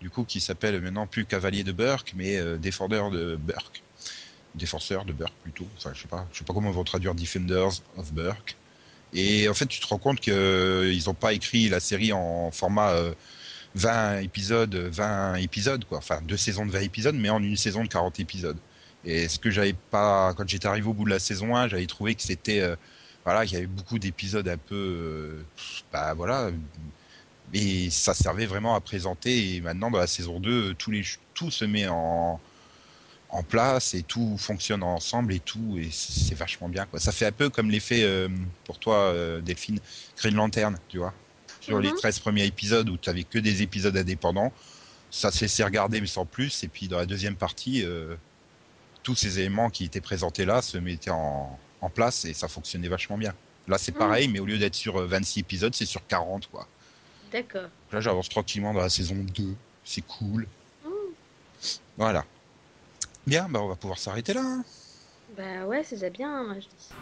[0.01, 3.81] Du coup, qui s'appelle maintenant plus Cavalier de Burke, mais euh, Défendeur de Burke.
[4.53, 5.67] Défenseur de Burke plutôt.
[5.77, 8.55] Enfin, je sais pas, je sais pas comment ils vont traduire Defenders of Burke.
[9.13, 12.91] Et en fait, tu te rends compte qu'ils n'ont pas écrit la série en format
[12.91, 13.13] euh,
[13.75, 15.99] 20 épisodes, 20 épisodes, quoi.
[15.99, 18.57] Enfin, deux saisons de 20 épisodes, mais en une saison de 40 épisodes.
[19.05, 21.85] Et ce que j'avais pas, quand j'étais arrivé au bout de la saison 1, j'avais
[21.85, 22.75] trouvé que c'était, euh,
[23.23, 25.45] voilà, qu'il y avait beaucoup d'épisodes un peu, euh,
[25.93, 26.51] bah voilà,
[27.53, 29.55] et ça servait vraiment à présenter.
[29.55, 32.39] Et maintenant, dans la saison 2, tous les, tout se met en,
[33.29, 36.99] en place et tout fonctionne ensemble et tout, et c'est vachement bien, quoi.
[36.99, 38.29] Ça fait un peu comme l'effet, euh,
[38.63, 39.79] pour toi, euh, Delphine,
[40.17, 41.13] Green Lantern, tu vois.
[41.59, 41.97] Sur les Mhm.
[41.97, 44.53] 13 premiers épisodes où tu avais que des épisodes indépendants,
[45.11, 46.63] ça se laissait regarder, mais sans plus.
[46.63, 48.15] Et puis dans la deuxième partie, euh,
[49.03, 52.87] tous ces éléments qui étaient présentés là se mettaient en, en place et ça fonctionnait
[52.87, 53.33] vachement bien.
[53.67, 53.97] Là, c'est Mhm.
[53.97, 56.67] pareil, mais au lieu d'être sur euh, 26 épisodes, c'est sur 40, quoi.
[57.31, 57.69] D'accord.
[57.91, 59.55] Là, j'avance tranquillement dans la saison 2.
[59.83, 60.47] C'est cool.
[60.85, 60.91] Mhm.
[61.97, 62.25] Voilà.
[63.27, 64.41] Bien, bah, on va pouvoir s'arrêter là.
[64.41, 64.65] hein.
[65.29, 66.97] Bah ouais, c'est déjà bien, moi, je dis.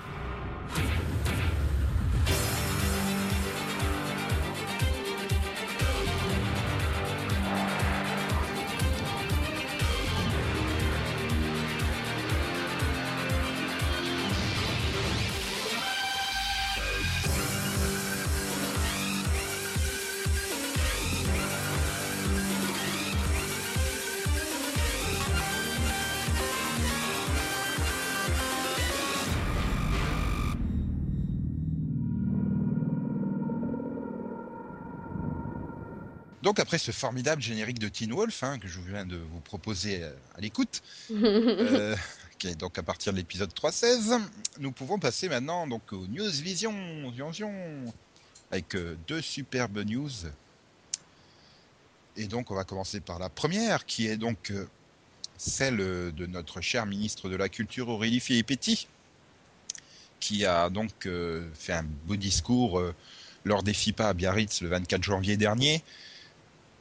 [36.56, 40.04] Donc, après ce formidable générique de Teen Wolf, hein, que je viens de vous proposer
[40.04, 41.94] euh, à l'écoute, euh,
[42.38, 44.22] qui est donc à partir de l'épisode 3.16,
[44.60, 46.74] nous pouvons passer maintenant donc aux News Vision,
[47.12, 47.54] Vision,
[48.52, 50.10] avec euh, deux superbes news.
[52.16, 54.66] Et donc, on va commencer par la première, qui est donc euh,
[55.38, 58.88] celle de notre cher ministre de la Culture, Aurélie Filippetti,
[60.22, 61.10] qui a donc
[61.54, 62.82] fait un beau discours
[63.44, 65.84] lors des FIPA à Biarritz le 24 janvier dernier,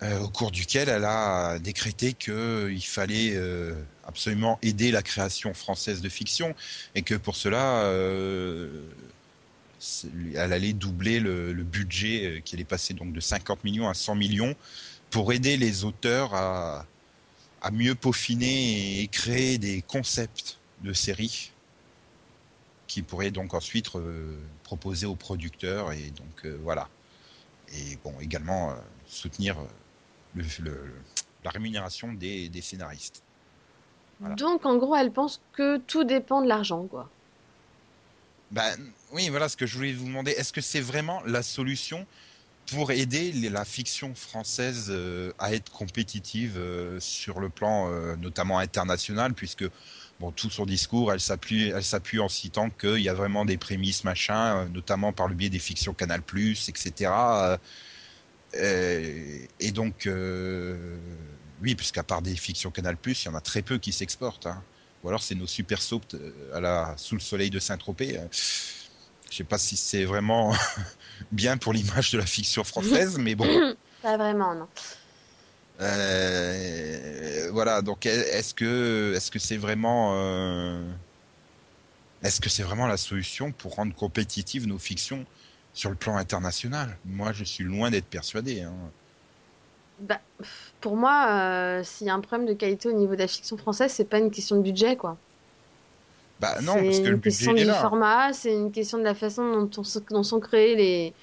[0.03, 3.75] au cours duquel elle a décrété qu'il fallait euh,
[4.07, 6.55] absolument aider la création française de fiction
[6.95, 8.87] et que pour cela, euh,
[10.35, 14.15] elle allait doubler le, budget euh, qui allait passer donc de 50 millions à 100
[14.15, 14.55] millions
[15.11, 16.87] pour aider les auteurs à,
[17.63, 21.53] à mieux peaufiner et créer des concepts de séries
[22.87, 26.89] qui pourraient donc ensuite euh, proposer aux producteurs et donc euh, voilà.
[27.73, 28.75] Et bon également
[29.07, 29.57] soutenir
[30.35, 30.95] le,
[31.45, 33.23] la rémunération des, des scénaristes.
[34.21, 37.09] Donc en gros elle pense que tout dépend de l'argent quoi.
[38.51, 38.77] Ben,
[39.13, 40.31] oui, voilà ce que je voulais vous demander.
[40.31, 42.07] Est-ce que c'est vraiment la solution
[42.71, 48.59] pour aider la fiction française euh, à être compétitive euh, sur le plan euh, notamment
[48.59, 49.65] international, puisque
[50.21, 53.59] bon, tout son discours, elle s'appuie, elle s'appuie en citant qu'il y a vraiment des
[53.59, 56.23] prémices, machin, notamment par le biais des fictions Canal+,
[56.69, 57.11] etc.
[58.57, 60.09] et donc,
[61.63, 64.47] oui, puisqu'à part des fictions Canal+, il y en a très peu qui s'exportent.
[64.47, 64.63] Hein
[65.05, 68.19] ou alors c'est nos super soupes euh, à la sous le soleil de Saint-Tropez.
[68.19, 68.27] Euh.
[69.31, 70.55] Je sais pas si c'est vraiment
[71.33, 73.47] bien pour l'image de la fiction française, mais bon.
[74.03, 74.69] Pas vraiment, non.
[75.81, 80.15] Euh, voilà, donc est-ce que est-ce que c'est vraiment
[82.23, 85.27] est-ce que c'est vraiment la solution pour rendre compétitives nos fictions?
[85.75, 88.63] Sur le plan international Moi, je suis loin d'être persuadé.
[88.63, 88.73] Hein.
[90.01, 90.21] Bah,
[90.81, 93.57] pour moi, euh, s'il y a un problème de qualité au niveau de la fiction
[93.57, 95.17] française, c'est pas une question de budget, quoi.
[96.41, 97.53] Bah non, parce que le budget est là.
[97.53, 99.69] C'est une question du format, c'est une question de la façon
[100.11, 101.15] dont, sont créées les,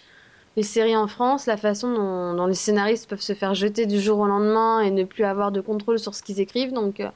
[0.55, 1.93] les, séries en France, la façon
[2.33, 5.51] dont, les scénaristes peuvent se faire jeter du jour au lendemain et ne plus avoir
[5.51, 6.71] de contrôle sur ce qu'ils écrivent.
[6.71, 7.09] Donc, euh,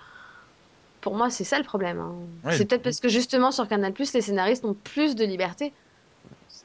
[0.99, 1.99] pour moi, c'est ça le problème.
[1.99, 2.51] Hein.
[2.51, 5.71] c'est peut-être parce que justement sur Canal+, les scénaristes ont plus de liberté.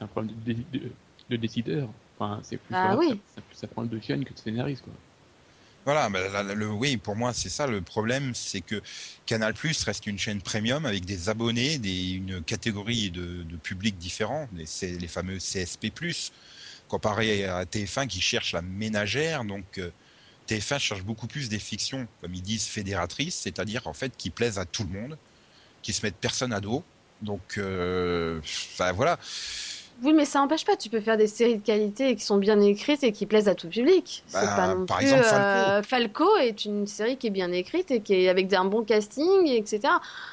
[0.01, 0.81] C'est un problème de,
[1.29, 1.87] de décideur
[2.43, 3.19] c'est plus ah, oui.
[3.53, 4.93] ça, prend de chaîne que de scénariste, quoi.
[5.83, 6.09] Voilà,
[6.53, 8.83] le, oui, pour moi, c'est ça le problème, c'est que
[9.25, 13.97] Canal Plus reste une chaîne premium avec des abonnés, des, une catégorie de, de publics
[13.97, 15.91] différents, les, les fameux CSP+,
[16.87, 19.43] comparé à TF1 qui cherche la ménagère.
[19.43, 19.89] Donc, euh,
[20.47, 24.59] TF1 cherche beaucoup plus des fictions, comme ils disent, fédératrices, c'est-à-dire en fait qui plaisent
[24.59, 25.17] à tout le monde,
[25.81, 26.83] qui se mettent personne à dos.
[27.23, 28.39] Donc, euh,
[28.93, 29.17] voilà.
[30.03, 30.75] Oui, mais ça n'empêche pas.
[30.75, 33.55] Tu peux faire des séries de qualité qui sont bien écrites et qui plaisent à
[33.55, 34.23] tout public.
[34.27, 36.37] c'est bah, pas non par exemple, euh, Falco.
[36.37, 39.81] est une série qui est bien écrite et qui est avec un bon casting, etc.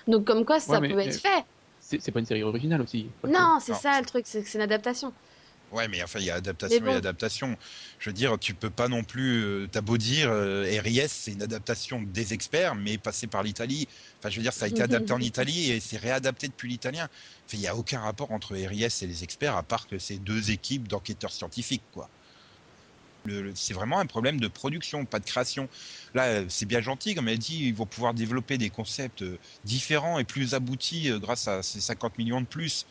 [0.06, 1.44] Donc, comme quoi, ça peut être fait.
[1.80, 3.06] C'est pas une série originale aussi.
[3.26, 5.12] Non, c'est ça le truc, c'est que c'est une adaptation.
[5.70, 7.58] Ouais, mais enfin, il y a adaptation et adaptation.
[7.98, 11.32] Je veux dire, tu peux pas non plus, euh, t'as beau dire, euh, RIS, c'est
[11.32, 13.86] une adaptation des experts, mais passé par l'Italie.
[14.18, 17.04] Enfin, je veux dire, ça a été adapté en Italie et c'est réadapté depuis l'italien.
[17.04, 20.18] Enfin, il n'y a aucun rapport entre RIS et les experts, à part que c'est
[20.18, 22.10] deux équipes d'enquêteurs scientifiques, quoi.
[23.54, 25.68] c'est vraiment un problème de production, pas de création.
[26.14, 30.18] Là, c'est bien gentil, comme elle dit, ils vont pouvoir développer des concepts euh, différents
[30.18, 32.86] et plus aboutis euh, grâce à ces 50 millions de plus.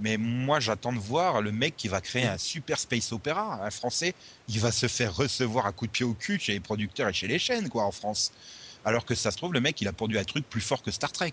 [0.00, 3.70] Mais moi, j'attends de voir le mec qui va créer un super space opéra, un
[3.70, 4.14] français,
[4.48, 7.12] il va se faire recevoir à coup de pied au cul chez les producteurs et
[7.12, 8.32] chez les chaînes, quoi, en France.
[8.84, 10.90] Alors que ça se trouve, le mec, il a produit un truc plus fort que
[10.90, 11.32] Star Trek,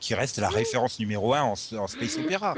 [0.00, 2.54] qui reste la référence numéro un en, space opéra.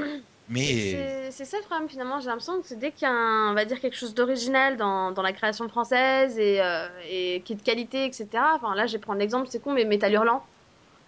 [0.51, 2.19] Mais c'est ça le problème finalement.
[2.19, 4.77] J'ai l'impression que c'est dès qu'il y a, un, on va dire quelque chose d'original
[4.77, 8.27] dans, dans, la création française et, euh, et, qui est de qualité, etc.
[8.55, 10.43] Enfin là, je vais prendre l'exemple, c'est con, mais Métal Hurlant.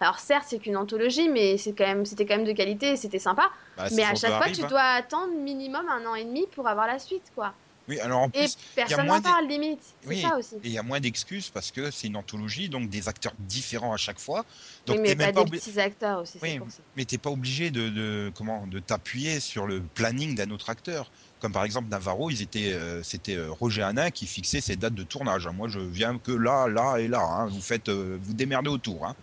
[0.02, 3.20] Alors certes, c'est qu'une anthologie, mais c'est quand même, c'était quand même de qualité, c'était
[3.20, 3.50] sympa.
[3.76, 4.66] Bah, mais à chaque fois, tu hein.
[4.68, 7.54] dois attendre minimum un an et demi pour avoir la suite, quoi.
[7.88, 9.80] Oui, alors en plus, et personne n'en parle limite.
[10.06, 10.56] Oui, ça aussi.
[10.56, 13.92] Et il y a moins d'excuses parce que c'est une anthologie, donc des acteurs différents
[13.92, 14.44] à chaque fois.
[14.86, 16.38] Donc oui, mais pas, des petits acteurs aussi.
[16.42, 16.78] Oui, pour ça.
[16.96, 21.10] mais t'es pas obligé de, de comment de t'appuyer sur le planning d'un autre acteur.
[21.40, 24.94] Comme par exemple Navarro, ils étaient, euh, c'était euh, Roger Hanin qui fixait ses dates
[24.94, 25.48] de tournage.
[25.48, 27.20] Moi, je viens que là, là et là.
[27.20, 27.46] Hein.
[27.46, 29.06] Vous faites, euh, vous démerdez autour.
[29.06, 29.16] Hein.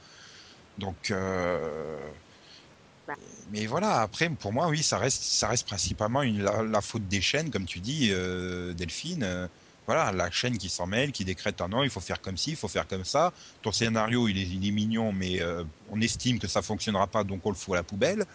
[0.80, 1.98] Donc, euh,
[3.52, 4.02] mais voilà.
[4.02, 7.66] Après, pour moi, oui, ça reste, ça reste principalement une, la, faute des chaînes, comme
[7.66, 9.24] tu dis, euh, Delphine.
[9.24, 9.48] Euh,
[9.86, 12.52] voilà, la chaîne qui s'en mêle, qui décrète un non, il faut faire comme ci,
[12.52, 13.34] il faut faire comme ça.
[13.64, 15.42] Ton scénario, il est, il est mignon, mais
[15.90, 18.26] on estime que ça fonctionnera pas, donc on le fout à la poubelle.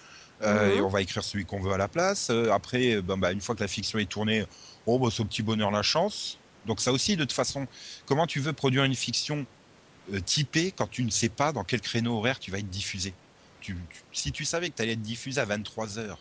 [0.43, 0.73] Mhm.
[0.77, 2.29] Et on va écrire celui qu'on veut à la place.
[2.53, 4.45] après, ben, bah, une fois que la fiction est tournée,
[4.87, 6.39] oh, bah, ce petit bonheur, la chance.
[6.67, 7.69] Donc ça aussi, de toute façon,
[8.05, 9.47] comment tu veux produire une fiction
[10.25, 13.15] typé quand tu ne sais pas dans quel créneau horaire tu vas être diffusé.
[14.13, 16.19] si tu savais que tu allais être diffusé à 23 heures,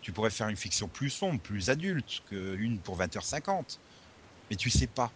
[0.00, 3.78] tu pourrais faire une fiction plus sombre, plus adulte qu'une pour 20h50.
[4.50, 5.10] Mais tu sais pas.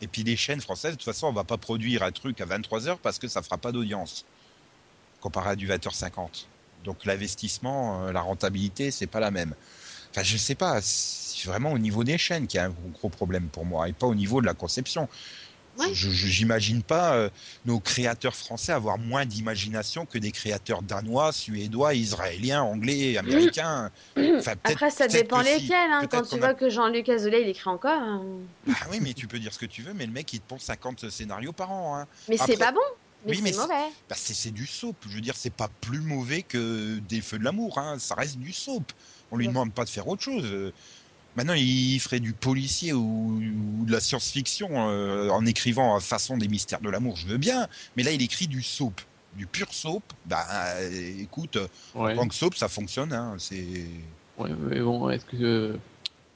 [0.00, 2.44] Et puis les chaînes françaises, de toute façon, on va pas produire un truc à
[2.44, 4.26] 23 heures parce que ça fera pas d'audience
[5.20, 6.48] comparé à du 20h50.
[6.84, 9.54] Donc l'investissement, euh, la rentabilité, c'est pas la même.
[10.10, 10.80] Enfin, je sais pas.
[10.82, 13.92] C'est vraiment au niveau des chaînes qu'il y a un gros problème pour moi et
[13.92, 15.08] pas au niveau de la conception
[15.78, 15.94] Ouais.
[15.94, 17.30] Je- je- J'imagine pas euh,
[17.64, 23.90] nos créateurs français avoir moins d'imagination que des créateurs danois, suédois, israéliens, anglais, américains.
[24.16, 25.50] Enfin, peut-être- Après, ça dépend si.
[25.60, 25.90] lesquels.
[25.90, 27.90] Hein, quand tu a- vois que Jean-Luc Azoulay, il écrit encore.
[28.02, 28.22] hein.
[28.68, 30.48] Ah oui, mais tu peux dire ce que tu veux, mais le mec il te
[30.48, 31.96] pond 50 scénarios par an.
[31.96, 32.06] Hein.
[32.28, 32.80] Mais Après- c'est pas bon.
[33.24, 33.88] Mais Oui, mais c'est c'est- mauvais.
[34.10, 34.96] Bah, c'est du soap.
[35.08, 37.78] Je veux dire, c'est pas plus mauvais que des feux de l'amour.
[37.78, 37.96] Hein.
[38.00, 38.92] Ça reste du soap.
[39.30, 39.52] On lui Ouais.
[39.52, 40.72] demande pas de faire autre chose.
[41.32, 46.00] Euh, Maintenant, il ferait du policier ou, ou de la science-fiction euh, en écrivant à
[46.00, 47.16] façon des mystères de l'amour.
[47.16, 49.00] Je veux bien, mais là, il écrit du soap,
[49.34, 50.04] du pur soap.
[50.26, 51.56] Bah, euh, écoute,
[51.94, 52.12] Ouais.
[52.12, 53.12] en tant que soap, ça fonctionne.
[53.12, 53.36] Hein.
[53.38, 54.00] C'est
[54.38, 55.76] Ouais, mais bon, est-ce que euh,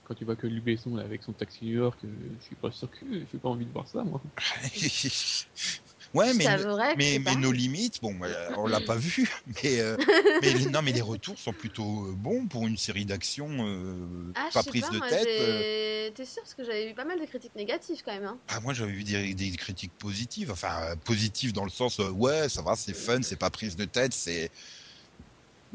[0.05, 2.55] quand tu vois que Luc Besson là, avec son taxi New York, euh, je suis
[2.57, 4.21] pas sûr que j'ai pas envie de voir ça, moi.
[6.15, 9.97] ouais, mais mais, nos limites, bon, euh, on l'a pas vu, mais, euh,
[10.43, 14.49] mais non, mais les retours sont plutôt euh, bons pour une série d'action euh, Ah,
[14.53, 15.27] pas prise pas, de moi, tête.
[15.27, 16.11] euh.
[16.15, 16.43] T'es sûr?
[16.43, 18.25] Parce que j'avais eu pas mal de critiques négatives quand même.
[18.27, 18.39] Hein.
[18.49, 22.63] Ah, moi, j'avais vu des, des critiques positives, enfin positives dans le sens ouais, ça
[22.63, 24.51] va, c'est fun, c'est pas prise de tête, c'est.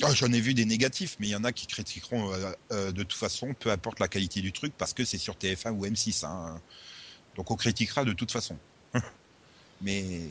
[0.04, 2.92] Ah, J'en ai vu des négatifs, mais il y en a qui critiqueront euh, euh,
[2.92, 5.86] de toute façon, peu importe la qualité du truc, parce que c'est sur TF1 ou
[5.86, 6.26] M6.
[6.26, 6.60] Hein.
[7.36, 8.58] Donc on critiquera de toute façon.
[9.82, 10.30] Mais.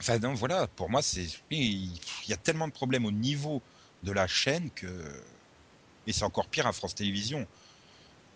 [0.00, 1.26] Enfin, non, voilà, pour moi, c'est.
[1.50, 1.96] Il
[2.28, 3.62] y a tellement de problèmes au niveau
[4.02, 4.86] de la chaîne que.
[6.06, 7.46] Et c'est encore pire à France Télévisions,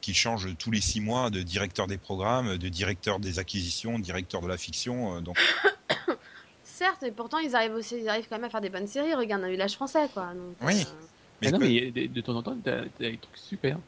[0.01, 4.41] qui change tous les six mois de directeur des programmes, de directeur des acquisitions, directeur
[4.41, 5.17] de la fiction.
[5.17, 5.37] euh, Donc,
[6.63, 9.15] Certes, mais pourtant, ils arrivent aussi, ils arrivent quand même à faire des bonnes séries.
[9.15, 10.33] Regarde un village français, quoi.
[10.35, 10.75] Donc, Oui.
[10.83, 11.07] euh,
[11.41, 13.79] mais ah non, mais des- de temps en temps, t'as t'as des trucs super.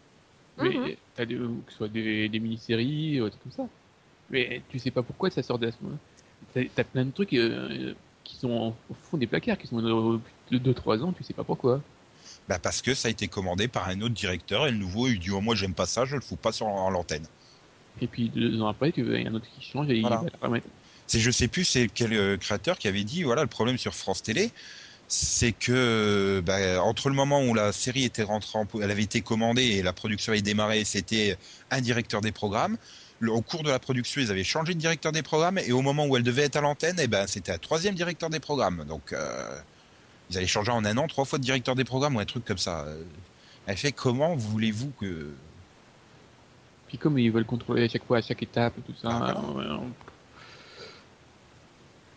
[0.57, 0.97] Mhm.
[1.15, 3.69] t'as des, que ce soit des, des mini-séries, ou des trucs comme ça.
[4.31, 5.99] Mais tu sais pas pourquoi ça sort de ce moment.
[6.55, 10.73] T'as plein de trucs euh, qui sont au fond des placards, qui sont plus de
[10.73, 11.81] 2-3 ans, tu sais pas pourquoi.
[12.49, 15.19] bah parce que ça a été commandé par un autre directeur et le nouveau il
[15.19, 17.27] dit oh, moi j'aime pas ça, je le fous pas sur en l'antenne.
[18.01, 20.21] Et puis deux ans après, il y a un autre qui change et Voilà.
[20.23, 20.67] il va la remettre.
[21.07, 23.95] C'est je sais plus c'est quel euh, créateur qui avait dit voilà le problème sur
[23.95, 24.53] France Télé
[25.09, 29.23] c'est que bah, entre le moment où la série était rentrée en, elle avait été
[29.23, 31.39] commandée et la production avait démarré, c'était
[31.71, 32.77] un directeur des programmes.
[33.21, 35.83] Le- au cours de la production, ils avaient changé de directeur des programmes et au
[35.83, 38.85] moment où elle devait être à l'antenne, eh ben c'était un troisième directeur des programmes.
[38.87, 39.59] Donc euh,
[40.31, 42.45] ils allaient changer en un an trois fois de directeur des programmes ou un truc
[42.45, 42.85] comme ça.
[42.87, 43.03] Euh,
[43.67, 45.31] Elle fait comment voulez-vous que
[46.87, 49.09] Puis comme ils veulent contrôler à chaque fois, à chaque étape, tout ça.
[49.11, 49.91] Ah, on-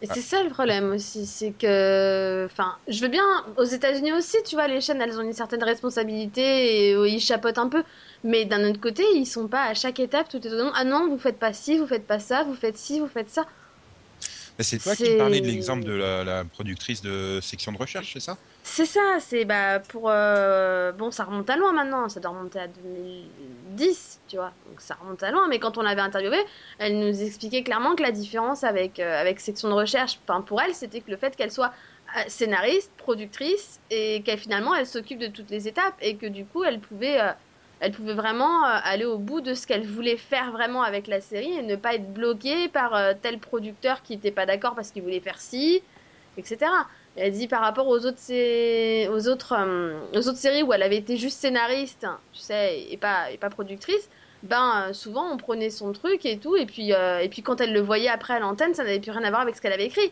[0.03, 0.13] Et Ah.
[0.15, 3.23] c'est ça le problème aussi, c'est que, enfin, je veux bien,
[3.57, 7.19] aux États-Unis aussi, tu vois, les chaînes, elles ont une certaine responsabilité et euh, ils
[7.19, 7.83] chapotent un peu.
[8.23, 10.71] Mais d'un autre côté, ils sont pas à chaque étape tout étonnant.
[10.75, 13.29] Ah non, vous faites pas ci, vous faites pas ça, vous faites ci, vous faites
[13.29, 13.45] ça.
[14.59, 18.19] C'est toi qui parlais de l'exemple de la, la productrice de section de recherche, c'est
[18.19, 18.37] ça?
[18.63, 22.59] C'est ça, c'est bah pour euh, bon, ça remonte à loin maintenant, ça doit remonter
[22.59, 24.53] à 2010, tu vois.
[24.67, 26.43] Donc ça remonte à loin, mais quand on l'avait interviewée,
[26.77, 30.61] elle nous expliquait clairement que la différence avec euh, avec section de recherche, enfin pour
[30.61, 31.73] elle, c'était que le fait qu'elle soit
[32.17, 36.45] euh, scénariste, productrice et qu'elle finalement elle s'occupe de toutes les étapes et que du
[36.45, 37.31] coup elle pouvait euh,
[37.81, 41.19] elle pouvait vraiment euh, aller au bout de ce qu'elle voulait faire vraiment avec la
[41.19, 44.91] série et ne pas être bloquée par euh, tel producteur qui n'était pas d'accord parce
[44.91, 45.81] qu'il voulait faire ci,
[46.37, 46.57] etc.
[47.17, 48.19] Et Elle dit par rapport aux autres,
[49.09, 52.97] aux autres, euh, aux autres séries où elle avait été juste scénariste, tu sais, et
[52.97, 54.09] pas, et pas productrice,
[54.43, 57.81] ben souvent on prenait son truc et tout, et puis, et puis quand elle le
[57.81, 60.11] voyait après à l'antenne, ça n'avait plus rien à voir avec ce qu'elle avait écrit.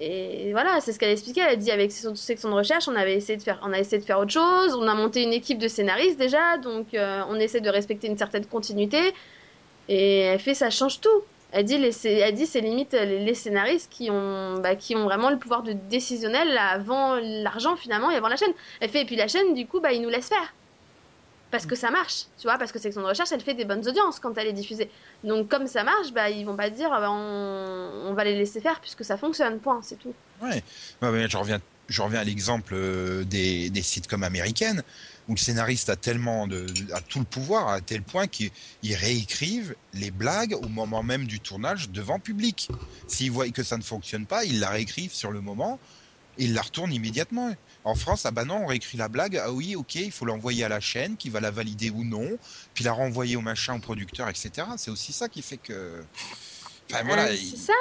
[0.00, 1.42] Et voilà, c'est ce qu'elle expliquait.
[1.46, 3.98] Elle dit avec section section de recherche, on avait essayé de faire, on a essayé
[3.98, 4.74] de faire autre chose.
[4.74, 8.16] On a monté une équipe de scénaristes déjà, donc euh, on essaie de respecter une
[8.16, 9.12] certaine continuité.
[9.88, 11.22] Et elle fait, ça change tout.
[11.52, 15.30] Elle dit, elle dit, c'est limite les, les scénaristes qui ont, bah, qui ont vraiment
[15.30, 18.52] le pouvoir de décisionnel avant l'argent finalement et avant la chaîne.
[18.80, 20.54] Elle fait, et puis la chaîne, du coup, bah, ils nous laissent faire.
[21.50, 23.86] Parce que ça marche, tu vois, parce que section de recherche, elle fait des bonnes
[23.88, 24.88] audiences quand elle est diffusée.
[25.24, 28.80] Donc comme ça marche, bah, ils vont pas dire, bah, on, va les laisser faire
[28.80, 30.14] puisque ça fonctionne, point, c'est tout.
[30.42, 30.62] Ouais.
[31.02, 34.82] Mais je reviens, je reviens à l'exemple euh, des, des sitcoms américaines
[35.28, 38.50] où le scénariste a tellement de, a tout le pouvoir à tel point qu'ils
[38.82, 42.68] ils réécrivent les blagues au moment même du tournage devant public.
[43.06, 45.78] S'ils voient que ça ne fonctionne pas, ils la réécrivent sur le moment
[46.40, 47.54] et ils la retournent immédiatement.
[47.84, 50.64] En France, ah bah non, on réécrit la blague, ah oui, ok, il faut l'envoyer
[50.64, 52.38] à la chaîne qui va la valider ou non,
[52.72, 54.66] puis la renvoyer au machin, au producteur, etc.
[54.78, 56.02] C'est aussi ça qui fait que.
[56.90, 57.26] Enfin voilà.
[57.28, 57.72] Euh, il- c'est ça,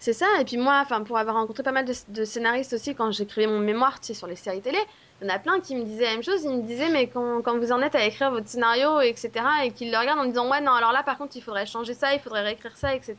[0.00, 0.26] c'est ça.
[0.40, 3.46] Et puis moi, enfin, pour avoir rencontré pas mal de, de scénaristes aussi quand j'écrivais
[3.46, 4.78] mon mémoire, tu sais, sur les séries télé,
[5.20, 6.42] il y en a plein qui me disaient la même chose.
[6.42, 9.30] Ils me disaient, mais quand, quand vous en êtes à écrire votre scénario, etc.,
[9.62, 11.92] et qu'ils le regardent en disant, ouais, non, alors là, par contre, il faudrait changer
[11.92, 13.16] ça, il faudrait réécrire ça, etc.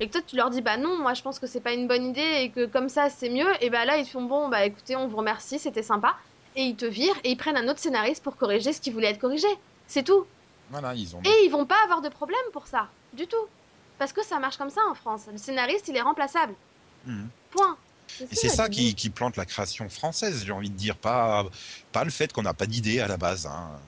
[0.00, 1.86] Et que toi, tu leur dis, bah non, moi, je pense que c'est pas une
[1.86, 3.48] bonne idée et que comme ça, c'est mieux.
[3.60, 6.16] Et bah là, ils font, bon, bah écoutez, on vous remercie, c'était sympa.
[6.56, 9.10] Et ils te virent et ils prennent un autre scénariste pour corriger ce qui voulait
[9.10, 9.48] être corrigé.
[9.86, 10.26] C'est tout.
[10.70, 11.20] Voilà, ils ont.
[11.24, 13.36] Et ils vont pas avoir de problème pour ça, du tout.
[13.98, 15.22] Parce que ça marche comme ça en France.
[15.30, 16.54] Le scénariste, il est remplaçable.
[17.06, 17.28] Mhm.
[17.50, 17.76] Point.
[18.20, 21.44] Et c'est ça qui, qui plante la création française, j'ai envie de dire, pas,
[21.92, 23.46] pas le fait qu'on n'a pas d'idée à la base.
[23.46, 23.80] hein.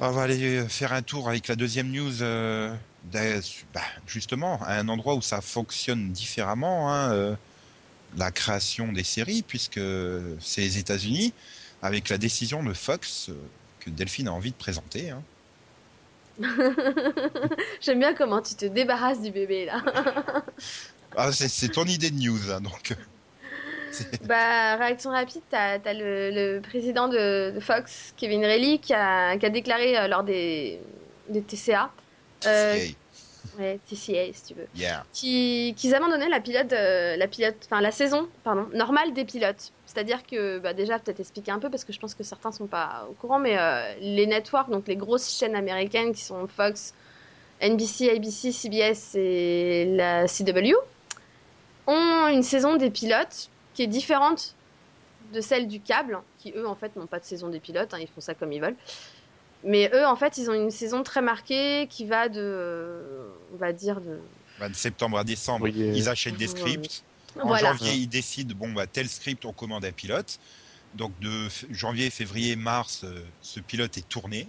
[0.00, 4.88] On va aller faire un tour avec la deuxième news, euh, bah, justement, à un
[4.88, 7.36] endroit où ça fonctionne différemment, hein, euh,
[8.12, 9.80] la création des séries, puisque
[10.40, 11.34] c'est les États-Unis,
[11.82, 13.34] avec la décision de Fox euh,
[13.80, 15.10] que Delphine a envie de présenter.
[15.10, 15.26] hein.
[17.80, 19.82] J'aime bien comment tu te débarrasses du bébé là.
[21.14, 22.94] Ah, c'est- c'est ton idée de news, hein, donc.
[24.24, 29.36] bah, réaction rapide, t'as as le, le président de, de Fox, Kevin Reilly, qui a,
[29.36, 30.80] qui a déclaré euh, lors des,
[31.28, 31.90] des TCA,
[32.46, 32.78] euh,
[33.58, 35.04] ouais, TCA si tu veux, Yeah.
[35.12, 39.72] qui- qu'ils abandonnaient la pilote, euh, la pilote, enfin la saison, pardon, normale des pilotes.
[39.86, 42.66] C'est-à-dire que, bah, déjà, peut-être expliquer un peu parce que je pense que certains sont
[42.66, 46.92] pas au courant, mais euh, les networks, donc les grosses chaînes américaines qui sont Fox,
[47.62, 50.74] NBC, ABC, CBS et la CW,
[51.86, 54.56] ont une saison des pilotes qui est différente
[55.32, 57.98] de celle du câble, qui eux en fait n'ont pas de saison des pilotes, hein,
[58.00, 58.74] ils font ça comme ils veulent.
[59.62, 63.56] Mais eux en fait ils ont une saison très marquée qui va de, euh, on
[63.56, 64.18] va dire de,
[64.58, 67.04] Bah, de septembre à décembre, Oui, euh, ils achètent des scripts.
[67.40, 67.72] En voilà.
[67.72, 70.40] janvier, ils décident, bon, bah, tel script, on commande un pilote.
[70.96, 74.48] Donc, de janvier, février, mars, euh, ce pilote est tourné.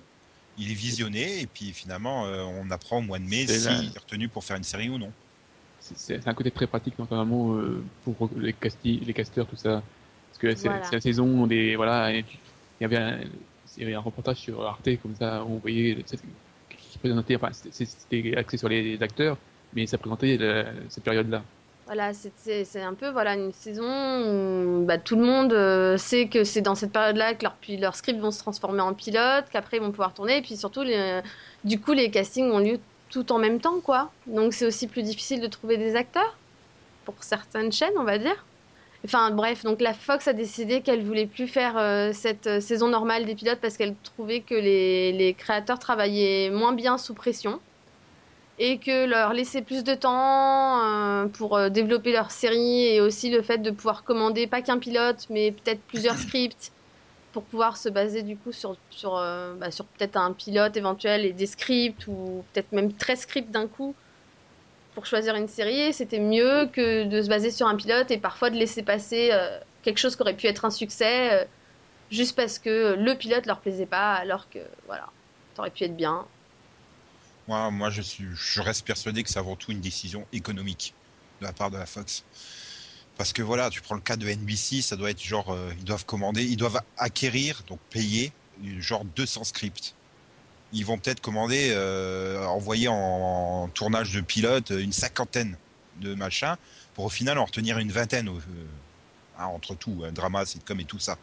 [0.58, 1.42] Il est visionné.
[1.42, 4.44] Et puis, finalement, euh, on apprend au mois de mai s'il la- est retenu pour
[4.44, 5.12] faire une série ou non.
[5.96, 9.82] C'est- un côté très pratique, notamment euh, pour les, casti les casteurs, tout ça.
[10.30, 10.86] Parce que c'est Voilà.
[10.92, 11.76] la saison des.
[11.76, 12.26] Voilà, il
[12.82, 13.18] y avait un,
[13.78, 15.98] il y avait un reportage sur Arte, comme ça, où on voyait.
[16.92, 17.36] qui présentait.
[17.36, 19.38] Enfin, c'était- axé sur les acteurs,
[19.74, 21.42] mais ça présentait la- cette période-là.
[21.86, 26.44] Voilà, c'est- un peu voilà une saison où bah, tout le monde euh, sait que
[26.44, 27.46] c'est dans cette période-là que
[27.80, 30.84] leurs scripts vont se transformer en pilote, qu'après ils vont pouvoir tourner, et puis surtout,
[30.84, 31.22] les-
[31.64, 34.12] du coup, les castings ont lieu tout en même temps, quoi.
[34.28, 36.38] Donc c'est aussi plus difficile de trouver des acteurs
[37.06, 38.46] pour certaines chaînes, on va dire.
[39.06, 42.90] Enfin bref, donc la Fox a décidé qu'elle voulait plus faire euh, cette euh, saison
[42.90, 47.62] normale des pilotes parce qu'elle trouvait que les, les créateurs travaillaient moins bien sous pression
[48.62, 53.42] et que leur laisser plus de temps euh, pour développer leur série et aussi le
[53.42, 56.74] fait de pouvoir commander pas qu'un pilote mais peut-être plusieurs scripts
[57.32, 61.26] pour pouvoir se baser du coup sur, sur, euh, bah, sur peut-être un pilote éventuel
[61.26, 63.96] et des scripts ou peut-être même 13 scripts d'un coup
[64.96, 68.50] pour choisir une série, c'était mieux que de se baser sur un pilote et parfois
[68.50, 71.46] de laisser passer euh, quelque chose qui aurait pu être un succès euh,
[72.12, 75.08] juste parce que le pilote leur plaisait pas alors que voilà,
[75.56, 76.26] ça aurait pu être bien.
[77.48, 80.94] Moi, moi je, suis, je reste persuadé que c'est avant tout une décision économique
[81.40, 82.26] de la part de la Fox.
[83.20, 85.84] Parce que voilà, tu prends le cas de NBC, ça doit être genre, euh, ils
[85.84, 88.32] doivent commander, ils doivent acquérir, donc payer,
[88.80, 89.94] genre 200 scripts.
[90.72, 95.58] Ils vont peut-être commander, euh, envoyer en, en tournage de pilote une cinquantaine
[96.00, 96.56] de machins,
[96.96, 98.40] pour au final en retenir une vingtaine, euh,
[99.38, 101.18] hein, entre tout, un drama, sitcom et tout ça.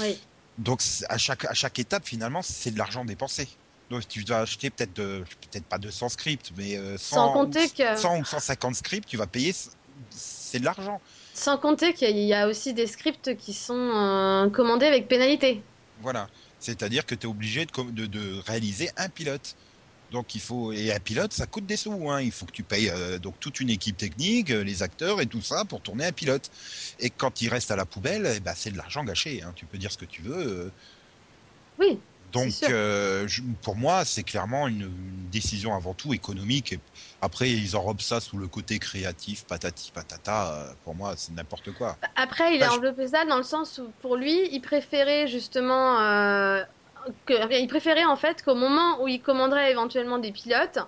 [0.00, 0.18] Oui.
[0.56, 3.46] Donc à chaque, à chaque étape, finalement, c'est de l'argent dépensé.
[3.90, 7.98] Donc tu dois acheter peut-être peut-être pas 200 scripts, mais euh, 100, Sans compter que-
[7.98, 9.54] 100 ou 150 scripts, tu vas payer,
[10.08, 11.02] c'est de l'argent.
[11.34, 15.60] Sans compter qu'il y a aussi des scripts qui sont euh, commandés avec pénalité.
[16.00, 16.28] Voilà.
[16.60, 19.56] C'est-à-dire que tu es obligé de, com- de, de réaliser un pilote.
[20.12, 22.20] Donc il faut et un pilote ça coûte des sous hein.
[22.20, 25.26] il faut que tu payes euh, donc toute une équipe technique euh, les acteurs et
[25.26, 26.50] tout ça pour tourner un pilote
[27.00, 29.52] et quand il reste à la poubelle eh ben, c'est de l'argent gâché hein.
[29.56, 30.70] tu peux dire ce que tu veux.
[31.80, 31.98] Oui.
[32.34, 36.80] Donc euh, je- pour moi c'est clairement une, une décision avant tout économique et
[37.20, 41.72] après ils enrobent ça sous le côté créatif patati patata euh, pour moi c'est n'importe
[41.72, 44.60] quoi Après, il Bah, a je- enveloppé ça dans le sens où, pour lui, il
[44.60, 46.00] préférait justement.
[46.00, 46.62] euh,
[47.26, 50.78] que, il préférait en fait qu'au moment où il commanderait éventuellement des pilotes,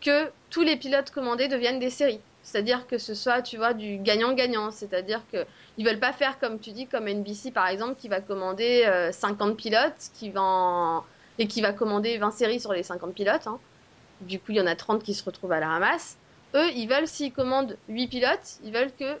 [0.00, 2.24] que tous les pilotes commandés deviennent des séries.
[2.44, 4.70] C'est-à-dire que ce soit, tu vois, du gagnant-gagnant.
[4.70, 5.46] C'est-à-dire que
[5.78, 9.12] ils veulent pas faire comme tu dis, comme NBC par exemple, qui va commander euh,
[9.12, 11.06] 50 pilotes, qui va en-
[11.38, 13.48] et qui va commander 20 séries sur les 50 pilotes.
[13.48, 13.62] hein.
[14.20, 16.18] Du coup, il y en a 30 qui se retrouvent à la ramasse.
[16.56, 19.20] Eux, ils veulent, s'ils commandent 8 pilotes, ils veulent que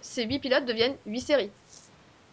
[0.00, 1.52] ces 8 pilotes deviennent 8 séries.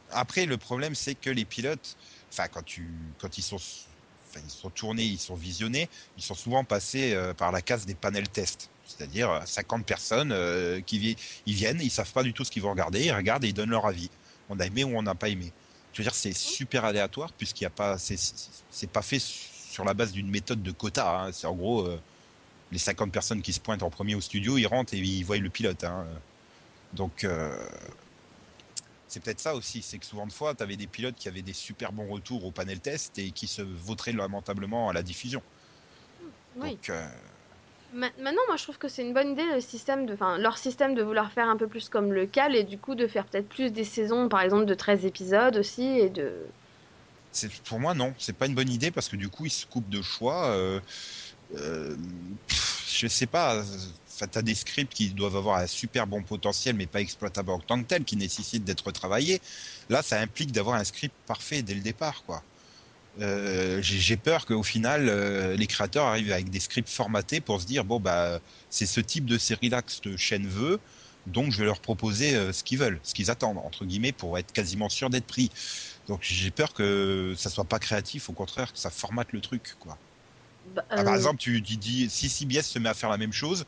[0.09, 1.95] Après, le problème, c'est que les pilotes,
[2.31, 7.13] enfin, quand ils, sont, enfin, ils sont tournés, ils sont visionnés, ils sont souvent passés
[7.13, 8.72] euh, par la case des panels tests.
[8.85, 12.51] C'est-à-dire euh, 50 personnes euh, qui vi- ils viennent, ils savent pas du tout ce
[12.51, 14.09] qu'ils vont regarder, ils regardent et ils donnent leur avis.
[14.49, 15.53] On a aimé ou on n'a pas aimé.
[15.93, 19.93] Je veux dire, c'est super aléatoire puisqu'il n'y a pas, c'est- pas fait sur la
[19.93, 21.21] base d'une méthode de quota.
[21.25, 21.31] hein.
[21.31, 21.99] C'est en gros euh,
[22.71, 25.37] les 50 personnes qui se pointent en premier au studio, ils rentrent et ils voient
[25.37, 25.83] le pilote.
[25.83, 26.07] hein.
[26.93, 27.55] Donc euh,
[29.07, 31.43] c'est peut-être ça aussi, c'est que souvent de fois, tu avais des pilotes qui avaient
[31.43, 35.43] des super bons retours au panel test et qui se vautraient lamentablement à la diffusion.
[36.55, 36.71] Oui.
[36.71, 37.07] Donc, euh,
[37.93, 41.03] Maintenant, moi, je trouve que c'est une bonne idée le système enfin, leur système de
[41.03, 43.71] vouloir faire un peu plus comme le cal et du coup de faire peut-être plus
[43.71, 46.11] des saisons, par exemple de 13 épisodes aussi et
[47.65, 49.89] pour moi, non, c'est pas une bonne idée parce que du coup, ils se coupent
[49.89, 50.47] de choix.
[50.47, 50.79] Euh,
[51.55, 51.95] euh,
[52.93, 53.63] je sais pas.
[54.15, 57.59] Enfin, t'as des scripts qui doivent avoir un super bon potentiel, mais pas exploitables en
[57.59, 59.41] tant que tel, qui nécessitent d'être retravaillés.
[59.89, 62.43] Là, ça implique d'avoir un script parfait dès le départ, quoi.
[63.19, 67.65] Euh, j'ai peur qu'au final, euh, les créateurs arrivent avec des scripts formatés pour se
[67.67, 68.39] dire bon bah
[68.69, 70.81] c'est ce type de série-là que cette chaîne veut,
[71.27, 74.37] donc je vais leur proposer euh, ce qu'ils veulent, ce qu'ils attendent entre guillemets pour
[74.39, 75.51] être quasiment sûr d'être pris.
[76.07, 79.75] Donc j'ai peur que ça soit pas créatif, au contraire que ça formate le truc
[79.79, 79.99] quoi.
[80.63, 83.33] Bah, Ah, par exemple, tu, tu dis si CBS se met à faire la même
[83.33, 83.65] chose,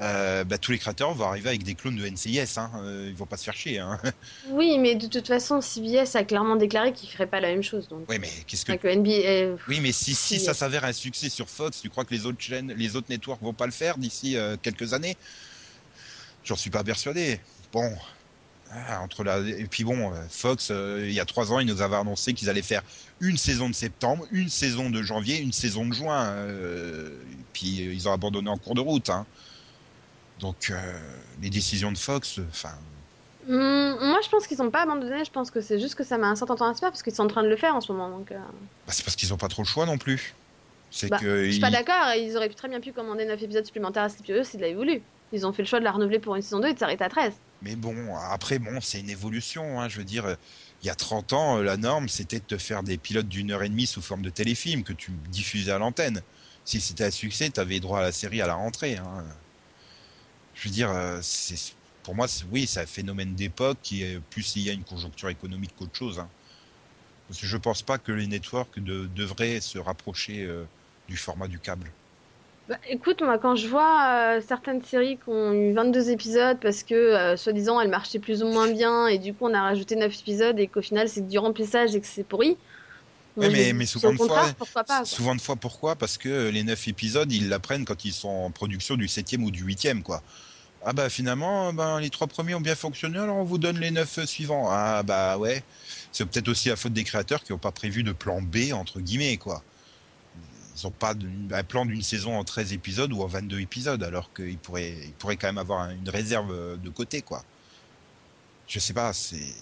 [0.00, 3.16] euh, bah, tous les créateurs vont arriver avec des clones de NCIS, hein, euh, ils
[3.16, 3.78] vont pas se faire chier.
[3.78, 3.98] Hein.
[4.50, 7.88] Oui, mais de toute façon, CBS a clairement déclaré qu'il ferait pas la même chose.
[7.88, 9.62] Donc, oui mais qu'est-ce que que NBA.
[9.68, 12.72] Oui, mais si, ça s'avère un succès sur Fox, tu crois que les autres chaînes,
[12.76, 15.16] les autres networks vont pas le faire d'ici euh, quelques années?
[16.44, 17.40] J'en suis pas persuadé.
[17.72, 17.92] Bon,
[18.70, 21.66] ah, entre la et puis bon, euh, Fox, euh, il y a trois ans, ils
[21.66, 22.82] nous avaient annoncé qu'ils allaient faire
[23.20, 26.26] une saison de septembre, une saison de janvier, une saison de juin.
[26.32, 29.08] euh, et puis euh, ils ont abandonné en cours de route.
[29.08, 29.26] Hein.
[30.38, 32.78] Donc euh, les décisions de Fox, enfin.
[33.46, 35.24] Hmm, moi, je pense qu'ils sont pas abandonnés.
[35.24, 37.02] Je pense que c'est juste que ça met un certain temps à se faire parce
[37.02, 38.10] qu'ils sont en train de le faire en ce moment.
[38.10, 38.38] Donc, euh,
[38.86, 40.34] bah, c'est parce qu'ils ont pas trop le choix non plus.
[40.90, 42.14] C'est Bah, que je suis ils- pas d'accord.
[42.16, 45.06] Ils auraient très bien pu commander 9 épisodes supplémentaires à Hollow s'ils l'avaient voulu.
[45.32, 47.04] Ils ont fait le choix de la renouveler pour une saison 2 et de s'arrêter
[47.04, 47.40] à 13.
[47.60, 49.80] Mais bon, après, bon, c'est une évolution.
[49.80, 50.36] Hein, je veux dire,
[50.80, 53.50] il y a 30 ans, euh, la norme, c'était de te faire des pilotes d'une
[53.50, 56.22] heure et demie sous forme de téléfilm que tu diffusais à l'antenne.
[56.64, 58.96] Si c'était un succès, tu avais droit à la série à la rentrée.
[58.96, 59.26] Hein.
[60.58, 61.54] Je veux dire, euh, c'est,
[62.02, 65.70] pour moi, oui, c'est un phénomène d'époque qui est plus lié à une conjoncture économique
[65.78, 66.18] qu'autre chose.
[66.18, 66.28] Hein.
[67.28, 70.64] Parce que je pense pas que les networks de- devraient se rapprocher euh,
[71.08, 71.88] du format du câble.
[72.68, 76.82] Bah, écoute, moi, quand je vois euh, certaines séries qui ont eu 22 épisodes parce
[76.82, 79.96] que, euh, soi-disant, elles marchaient plus ou moins bien et du coup, on a rajouté
[79.96, 82.56] 9 épisodes et qu'au final, c'est du remplissage et que c'est pourri.
[83.36, 84.50] Ouais, mais- souvent de fois,
[84.86, 85.04] pas.
[85.04, 85.96] Souvent de fois, pourquoi?
[85.96, 89.50] Parce que les neuf épisodes, ils l'apprennent quand ils sont en production du septième ou
[89.50, 90.22] du huitième, quoi.
[90.90, 93.90] Ah bah finalement, ben, les trois premiers ont bien fonctionné, alors on vous donne les
[93.90, 94.68] neuf suivants.
[94.70, 95.62] Ah bah ouais.
[96.12, 98.98] C'est peut-être aussi la faute des créateurs qui n'ont pas prévu de plan B, entre
[99.00, 99.62] guillemets, quoi.
[100.76, 101.12] Ils n'ont pas
[101.52, 105.42] un plan d'une saison en 13 épisodes ou en 22 épisodes, alors qu'ils pourraient, quand
[105.48, 107.44] même avoir une réserve euh, de côté, quoi.
[108.66, 109.54] Je sais pas, c'est...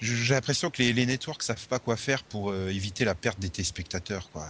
[0.00, 3.38] J'ai l'impression que les, les networks savent pas quoi faire pour euh, éviter la perte
[3.38, 4.48] des téléspectateurs, quoi.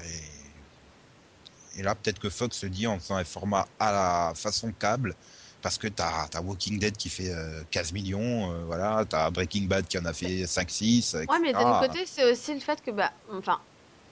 [1.79, 5.15] Et là, peut-être que Fox se dit en faisant un format à la façon câble,
[5.63, 9.67] parce que t'as as Walking Dead qui fait euh, 15 millions, euh, voilà, t'as Breaking
[9.67, 11.17] Bad qui en a fait 5-6.
[11.17, 13.59] Ouais, mais d'un côté, c'est aussi le fait que, bah, enfin,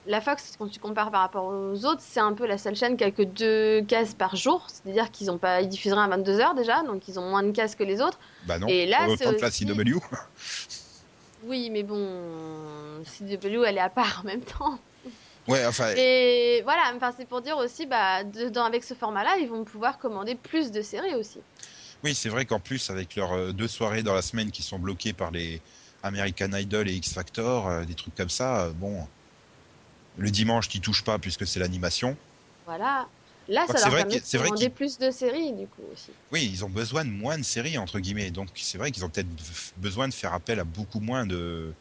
[0.05, 2.95] la Fox, quand tu compares par rapport aux autres, c'est un peu la seule chaîne
[2.95, 4.65] qui a que deux cases par jour.
[4.69, 7.75] C'est-à-dire qu'ils ont pas, ils diffuseraient à 22h déjà, donc ils ont moins de cases
[7.75, 8.17] que les autres.
[8.45, 9.99] Bah non, Et là, autant c'est que la aussi- CW.
[11.43, 14.79] Oui, mais bon, CW, elle est à part en même temps.
[15.47, 18.23] Ouais, enfin, Et voilà, enfin, c'est pour dire aussi, bah,
[18.65, 21.45] avec ce format-là, ils vont pouvoir commander plus de séries aussi.
[22.03, 24.79] oui, c'est vrai qu'en plus, avec leurs euh, deux soirées dans la semaine qui sont
[24.79, 25.63] bloquées par les
[26.03, 29.07] American Idol et X Factor, euh, des trucs comme ça, euh, bon,
[30.15, 32.19] le dimanche, t'y touches pas puisque c'est l'animation.
[32.65, 33.09] Voilà.
[33.47, 36.15] Là, ça leur vrai permet de commander plus de séries, du coup, aussi.
[36.31, 38.31] Oui, ils ont besoin de moins de séries, entre guillemets.
[38.31, 39.29] Donc, c'est vrai qu'ils ont peut-être
[39.77, 41.77] besoin de faire appel à beaucoup moins de,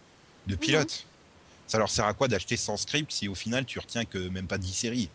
[0.46, 1.08] de pilotes.
[1.66, 4.46] Ça leur sert à quoi d'acheter 100 scripts si au final tu retiens que même
[4.46, 5.10] pas 10 séries?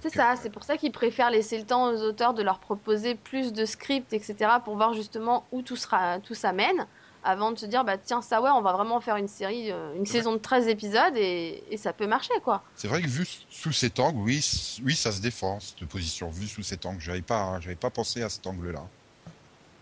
[0.00, 2.60] C'est ça, euh, c'est pour ça qu'ils préfèrent laisser le temps aux auteurs de leur
[2.60, 6.86] proposer plus de scripts, etc., pour voir justement où tout, sera, tout s'amène,
[7.22, 9.94] avant de se dire, bah tiens, ça ouais, on va vraiment faire une série, euh,
[9.96, 12.62] une saison de 13 épisodes, et, et ça peut marcher, quoi.
[12.74, 14.44] C'est vrai que vu sous cet angle, oui,
[14.82, 16.30] oui, ça se défend cette position.
[16.30, 18.92] Vu sous cet angle, j'avais pas, hein, j'avais pas pensé à cet angle-là.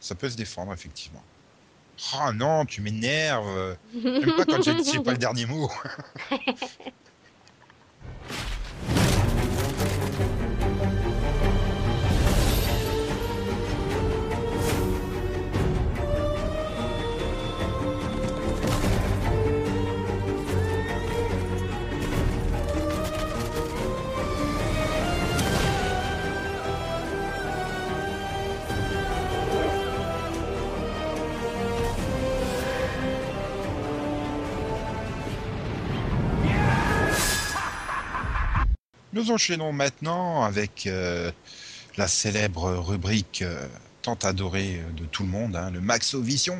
[0.00, 1.24] Ça peut se défendre effectivement.
[2.14, 3.76] Ah non, tu m'énerves.
[3.94, 5.70] J'aime pas quand j'ai pas le dernier mot.
[39.14, 41.30] Nous enchaînons maintenant avec euh,
[41.96, 43.68] la célèbre rubrique euh,
[44.02, 46.56] tant adorée euh, de tout le monde, hein, le Maxovision.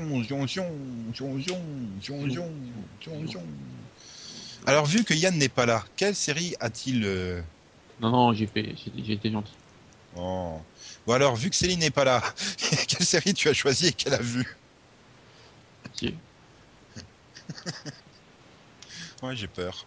[4.67, 7.01] Alors, vu que Yann n'est pas là, quelle série a-t-il.
[8.01, 8.73] Non, non, j'ai fait...
[9.09, 9.53] été gentil.
[10.17, 10.61] Oh.
[11.09, 12.23] Ou alors, vu que Céline n'est pas là,
[12.87, 14.57] quelle série tu as choisi et qu'elle a vue?
[15.93, 16.15] Si.
[19.23, 19.87] Ouais, j'ai peur.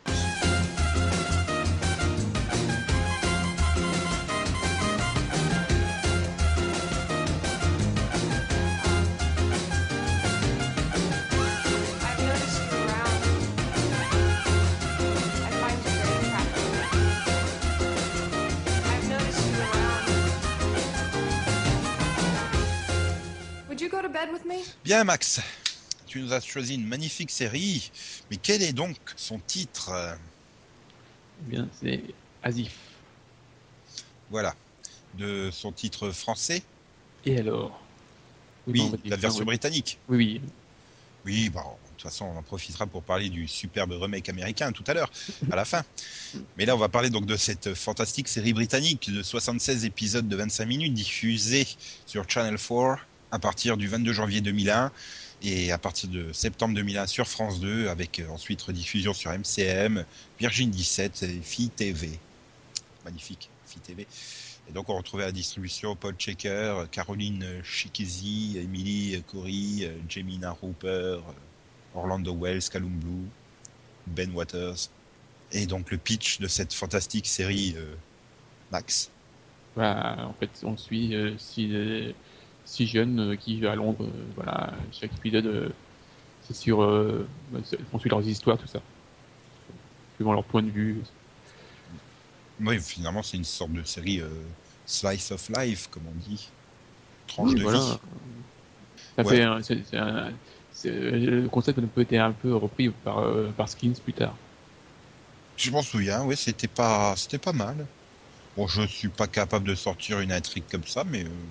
[23.87, 24.63] You go to bed with me?
[24.83, 25.39] Bien, Max,
[26.07, 27.89] tu nous as choisi une magnifique série,
[28.29, 29.91] mais quel est donc son titre?
[31.41, 32.01] Eh bien, c'est
[32.43, 32.75] Asif.
[34.29, 34.55] Voilà,
[35.13, 36.61] de son titre français
[37.25, 37.79] Et alors?
[38.67, 39.45] Oui, non, la version oui.
[39.45, 39.97] britannique.
[40.09, 40.41] Oui, oui.
[41.25, 44.83] Oui, bah, de toute façon, on en profitera pour parler du superbe remake américain tout
[44.87, 45.11] à l'heure,
[45.51, 45.83] à la fin.
[46.57, 50.35] Mais là, on va parler donc de cette fantastique série britannique de 76 épisodes de
[50.35, 51.67] 25 minutes diffusée
[52.05, 52.97] sur Channel 4
[53.31, 54.91] à partir du 22 janvier 2001
[55.43, 60.05] et à partir de septembre 2001 sur France 2 avec euh, ensuite rediffusion sur MCM,
[60.39, 62.19] Virgin 17 et Fi TV.
[63.05, 64.07] Magnifique, Fi TV.
[64.69, 71.19] Et donc on retrouvait à la distribution Paul Checker, Caroline Chikizi, Emily Corey, Jemina Hooper,
[71.95, 73.27] Orlando Wells, Callum Blue,
[74.07, 74.89] Ben Waters.
[75.51, 77.95] Et donc le pitch de cette fantastique série euh,
[78.71, 79.09] Max.
[79.75, 82.11] Voilà, en fait, on suit euh, euh,
[82.67, 84.05] six jeunes euh, qui vivent à Londres.
[84.05, 85.69] euh, voilà, chaque épisode, euh,
[86.41, 86.79] c'est sur.
[87.51, 88.81] Bah, c'est- on suit leurs histoires, tout ça.
[90.15, 91.01] Suivant leur point de vue.
[92.59, 94.21] Oui, finalement c'est une sorte de série
[94.85, 96.49] slice of life, comme on dit.
[97.27, 97.79] Tranche Oui, de voilà.
[97.79, 97.99] vie.
[99.15, 99.35] Ça Ouais.
[99.35, 99.59] fait un-
[100.85, 104.37] le concept a peut être un peu repris par, euh, par Skins plus tard.
[105.57, 107.87] Je m'en souviens, oui, c'était pas, c'était pas mal.
[108.55, 111.47] Bon, je suis pas capable de sortir une intrigue comme ça, mais euh,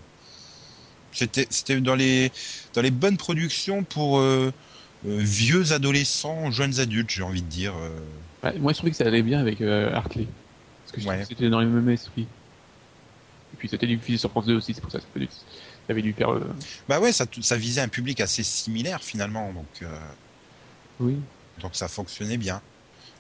[1.13, 2.33] c'était, c'était dans les,
[2.75, 4.53] dans les bonnes productions pour euh,
[5.05, 7.77] euh, vieux adolescents, jeunes adultes, j'ai envie de dire.
[7.77, 8.01] euh.
[8.43, 10.27] Ouais, moi, je trouvais que ça allait bien avec euh, Hartley.
[10.83, 11.23] Parce que je trouvais Ouais.
[11.23, 12.29] que c'était dans le même esprit.
[13.53, 15.45] Et puis, c'était diffusé sur France 2 aussi, c'est pour ça que ça,
[15.89, 16.31] avait dû faire.
[16.31, 16.53] euh,
[16.89, 19.89] Bah ouais, ça, ça visait un public assez similaire finalement, donc, euh,
[20.99, 21.27] Oui.
[21.59, 22.63] donc ça fonctionnait bien.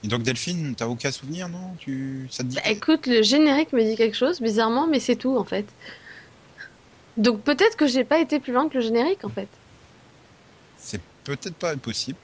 [0.02, 1.76] Et donc Delphine, t'as aucun souvenir, non?
[1.76, 5.16] Tu, ça te dit Bah, écoute, le générique me dit quelque chose, bizarrement, mais c'est
[5.16, 5.74] tout en fait.
[7.16, 9.48] Donc peut-être que j'ai pas été plus loin que le générique en fait.
[10.78, 12.18] C'est peut-être pas impossible.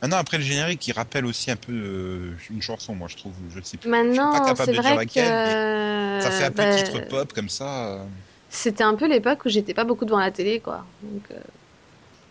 [0.00, 3.16] Ah non, après le générique, il rappelle aussi un peu euh, une chanson, moi je
[3.16, 3.34] trouve.
[3.48, 3.88] Je sais plus.
[3.90, 7.32] Maintenant, capable c'est de dire vrai laquelle, que Ça fait un peu bah, titre pop
[7.32, 7.94] comme ça.
[8.04, 8.08] euh.
[8.48, 10.86] C'était un peu l'époque où j'étais pas beaucoup devant la télé, quoi.
[11.02, 11.40] Donc, euh,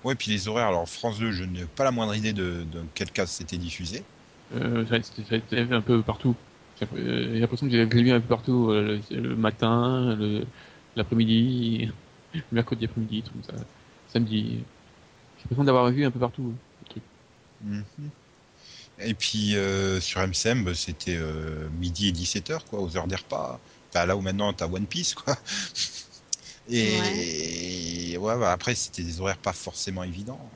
[0.04, 0.68] Ouais, puis les horaires.
[0.68, 4.06] Alors France 2, je n'ai pas la moindre idée de, de quel cas c'était diffusé.
[4.52, 6.36] Euh, ça, a été un peu partout.
[6.76, 10.46] J'ai euh, l'impression que j'ai vu un peu partout euh, le, le matin, le-
[10.96, 11.92] l'après-midi,
[12.34, 13.54] le mercredi après-midi, tout ça.
[14.08, 14.68] Samedi.
[15.38, 17.04] J'ai l'impression d'avoir vu un peu partout hein, le truc.
[17.60, 18.12] Mhm.
[19.00, 23.16] Et puis euh, sur MCM, bah, c'était euh, midi et 17h, quoi, aux heures des
[23.16, 23.60] repas.
[23.90, 25.38] Enfin, là où maintenant t'as One Piece, quoi.
[26.68, 30.50] Et ouais, bah, après, c'était des horaires pas forcément évidents.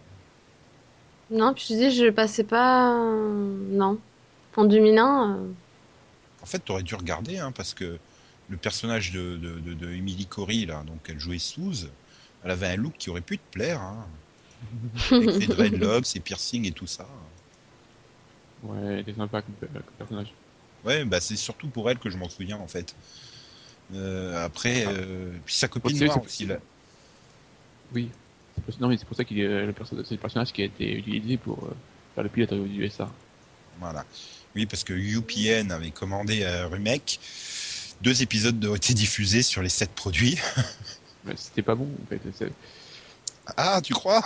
[1.30, 2.94] Non, puis je dis, je passais pas.
[2.96, 4.00] euh, Non.
[4.56, 5.38] En 2001.
[5.38, 5.54] euh,
[6.42, 8.00] En fait, t'aurais dû regarder, hein, parce que
[8.50, 11.90] le personnage de, de, de, de Emily Corey, là, donc elle jouait Suze,
[12.44, 14.08] elle avait un look qui aurait pu te plaire, hein,
[15.12, 17.08] avec les dreadlocks, ses piercings et tout ça.
[18.64, 20.28] Ouais, elle était sympa comme, comme personnage.
[20.86, 22.96] Ouais, bah c'est surtout pour elle que je m'en souviens en fait.
[23.94, 24.92] Euh, après, Ah.
[24.92, 26.58] euh, puis sa copine noire aussi là.
[27.94, 28.10] Oui.
[28.56, 30.52] C'est pour- Non, mais c'est pour ça qu'il est euh, le, perso- c'est le personnage
[30.52, 31.76] qui a été utilisé pour euh,
[32.16, 33.10] faire le pilote du USA.
[33.80, 34.06] Voilà.
[34.56, 37.20] Oui, parce que UPN avait commandé un remake.
[38.02, 40.38] Deux épisodes ont été diffusés sur les sept produits.
[41.26, 42.20] Mais c'était pas bon, en fait.
[42.38, 42.52] C'est-
[43.58, 44.22] Ah, tu crois?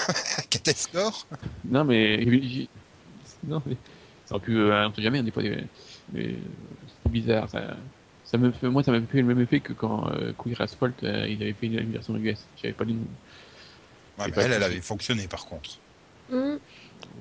[0.50, 1.26] Catescore
[1.68, 2.24] Non, mais.
[3.46, 3.76] Non, mais.
[4.26, 4.58] Ça aurait pu.
[4.58, 5.42] euh, on sait jamais, hein, des fois.
[6.12, 6.34] Mais.
[6.86, 7.48] C'était bizarre.
[7.48, 7.76] Ça...
[8.24, 8.68] Ça me fait...
[8.68, 11.52] Moi, ça m'a fait le même effet que quand euh, Queer Asphalt, euh, il avait
[11.52, 12.38] fait une version US.
[12.60, 12.96] J'avais pas nom.
[14.18, 15.78] Ouais, C'est Elle, elle avait fonctionné par contre.
[16.30, 16.56] hmm.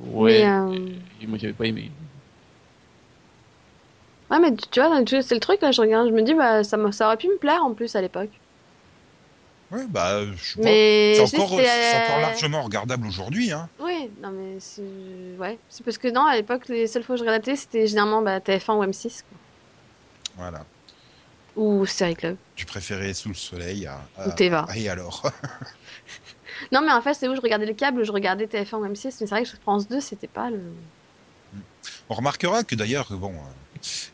[0.08, 0.40] Ouais.
[0.40, 0.90] Mais, euh,
[1.22, 1.92] et moi, j'avais pas aimé.
[4.32, 6.64] Ouais, mais tu tu vois, c'est le truc, là, je regarde, je me dis, bah,
[6.64, 8.32] ça, ça aurait pu me plaire en plus à l'époque.
[9.72, 10.60] Ouais, bah, je.
[10.62, 11.14] Mais.
[11.16, 13.52] C'est encore, euh, largement regardable aujourd'hui.
[13.52, 13.68] Hein.
[13.80, 14.82] Oui, non, mais c'est.
[15.40, 15.58] Ouais.
[15.70, 18.40] C'est parce que non, à l'époque, les seules fois que je regardais c'était généralement bah,
[18.40, 19.24] TF1 ou M6.
[19.30, 19.38] quoi.
[20.38, 20.66] Voilà.
[21.56, 22.38] Ou Série Club.
[22.56, 24.00] Tu préférais Sous le soleil à.
[24.18, 24.66] à- Ou Teva.
[24.68, 25.30] Ah, et alors?
[26.72, 29.06] Non, mais en fait, c'est où je regardais le câble, je regardais TF1 ou M6,
[29.06, 30.62] mais c'est vrai que France 2, c'était pas le.
[32.10, 33.34] On remarquera que d'ailleurs, bon,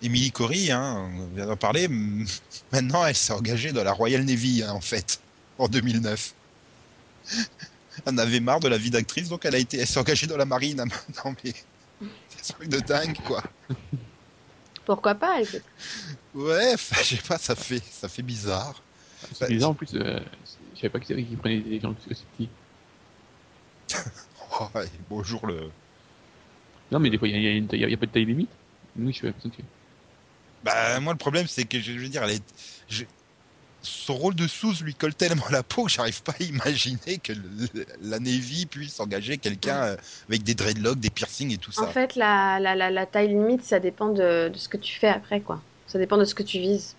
[0.02, 1.88] Émilie Cory, hein, on vient d'en parler,
[2.72, 5.20] maintenant elle s'est engagée dans la Royal Navy, hein, en fait,
[5.58, 6.34] en 2009.
[8.06, 10.28] Elle en avait marre de la vie d'actrice, donc elle a été, elle s'est engagée
[10.28, 10.80] dans la marine.
[10.80, 10.86] hein,
[11.26, 11.54] Non mais,
[12.42, 13.44] c'est un truc de dingue, quoi.
[14.86, 15.64] Pourquoi pas écoute.
[16.34, 18.82] Ouais, je sais pas, ça fait, ça fait bizarre.
[19.34, 20.20] C'est bizarre en plus, euh,
[20.76, 22.50] je savais pas qu'ils savaient qu'ils prenaient des gens aussi petits.
[24.60, 24.68] Oh,
[25.10, 25.70] bonjour le.
[26.92, 28.50] Non, mais des fois, il n'y a pas de taille limite.
[28.96, 29.62] Oui, je l'impression que.
[30.64, 32.54] Bah, moi, le problème, c'est que je veux dire, elle est,
[32.88, 33.06] je-
[33.84, 37.20] son rôle de sous lui colle tellement à la peau que j'arrive pas à imaginer
[37.20, 37.68] que le-
[38.00, 39.98] la Navy puisse engager quelqu'un euh,
[40.30, 41.88] avec des dreadlocks, des piercings et tout ça.
[41.90, 44.98] En fait, la, la, la, la taille limite, ça dépend de, de ce que tu
[44.98, 45.66] fais après, quoi.
[45.86, 46.96] Ça dépend de ce que tu vises.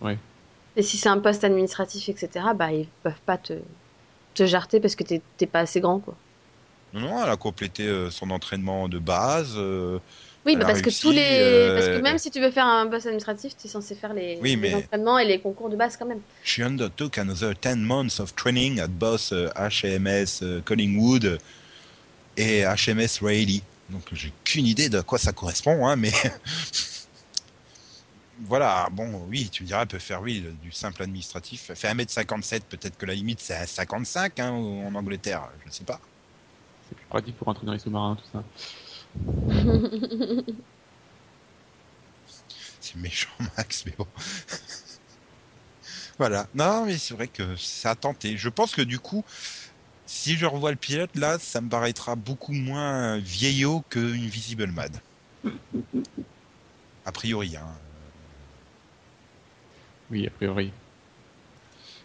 [0.00, 0.18] Ouais.
[0.76, 3.52] Et si c'est un poste administratif, etc., bah, ils peuvent pas te,
[4.34, 6.18] te jarter parce que t'es t'es pas assez grand, quoi.
[6.92, 9.52] Non, non, elle a complété euh, son entraînement de base.
[9.56, 10.00] euh,
[10.48, 11.38] Oui, bah que tous les.
[11.40, 14.14] euh, Parce que même si tu veux faire un poste administratif, tu es censé faire
[14.14, 16.22] les, Oui, les mais- entraînements et les concours de base quand même.
[16.42, 21.38] She undertook another 10 months of training at both euh, HMS euh, Collingwood
[22.38, 23.62] et HMS Raleigh.
[23.90, 26.12] Donc j'ai qu'une idée de quoi ça correspond, hein, mais
[28.40, 31.66] voilà, bon, oui, tu me diras, elle peut faire oui, du simple administratif.
[31.68, 35.84] Elle fait 1m57, peut-être que la limite c'est à 55 hein, en Angleterre, je sais
[35.84, 36.00] pas.
[36.88, 38.42] C'est plus pratique pour rentrer dans les sous-marins, tout ça.
[42.80, 44.08] C'est méchant, Max, mais bon.
[46.18, 46.48] voilà.
[46.54, 48.36] Non, mais c'est vrai que ça a tenté.
[48.36, 49.24] Je pense que du coup,
[50.06, 55.02] si je revois le pilote, là, ça me paraîtra beaucoup moins vieillot que Invisible Mad.
[57.04, 57.82] A priori, hein.
[60.10, 60.72] Oui, a priori.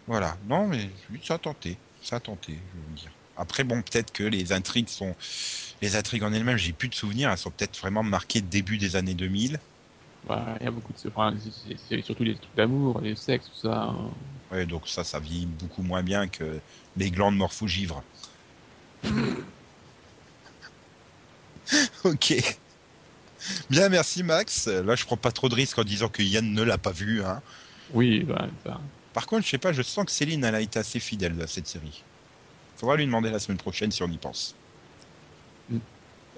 [0.07, 0.37] Voilà.
[0.43, 0.91] Non, mais
[1.23, 1.81] ça a tenté.
[2.01, 3.11] Ça a tenté, je veux dire.
[3.35, 5.15] Après, bon, peut-être que les intrigues sont.
[5.81, 7.31] Les intrigues en elles-mêmes, j'ai plus de souvenirs.
[7.31, 9.59] Elles sont peut-être vraiment marquées début des années 2000.
[10.23, 11.09] Bah, Il y a beaucoup de.
[11.09, 11.35] Enfin,
[11.77, 13.83] c'est- surtout les trucs d'amour, les sexes, tout ça.
[13.83, 14.11] hein.
[14.51, 16.61] Ouais, donc ça, ça vieillit beaucoup moins bien que
[16.95, 18.03] les glandes morphogivres.
[22.03, 22.59] ok.
[23.69, 24.67] Bien, merci Max.
[24.67, 27.23] Là, je prends pas trop de risques en disant que Yann ne l'a pas vu.
[27.23, 27.41] Hein.
[27.87, 28.81] Oui, bah, ça.
[29.11, 31.47] Par contre, je sais pas, je sens que Céline, elle a été assez fidèle à
[31.47, 32.05] cette série.
[32.77, 34.55] Faudra lui demander la semaine prochaine si on y pense.
[35.69, 35.77] Mm.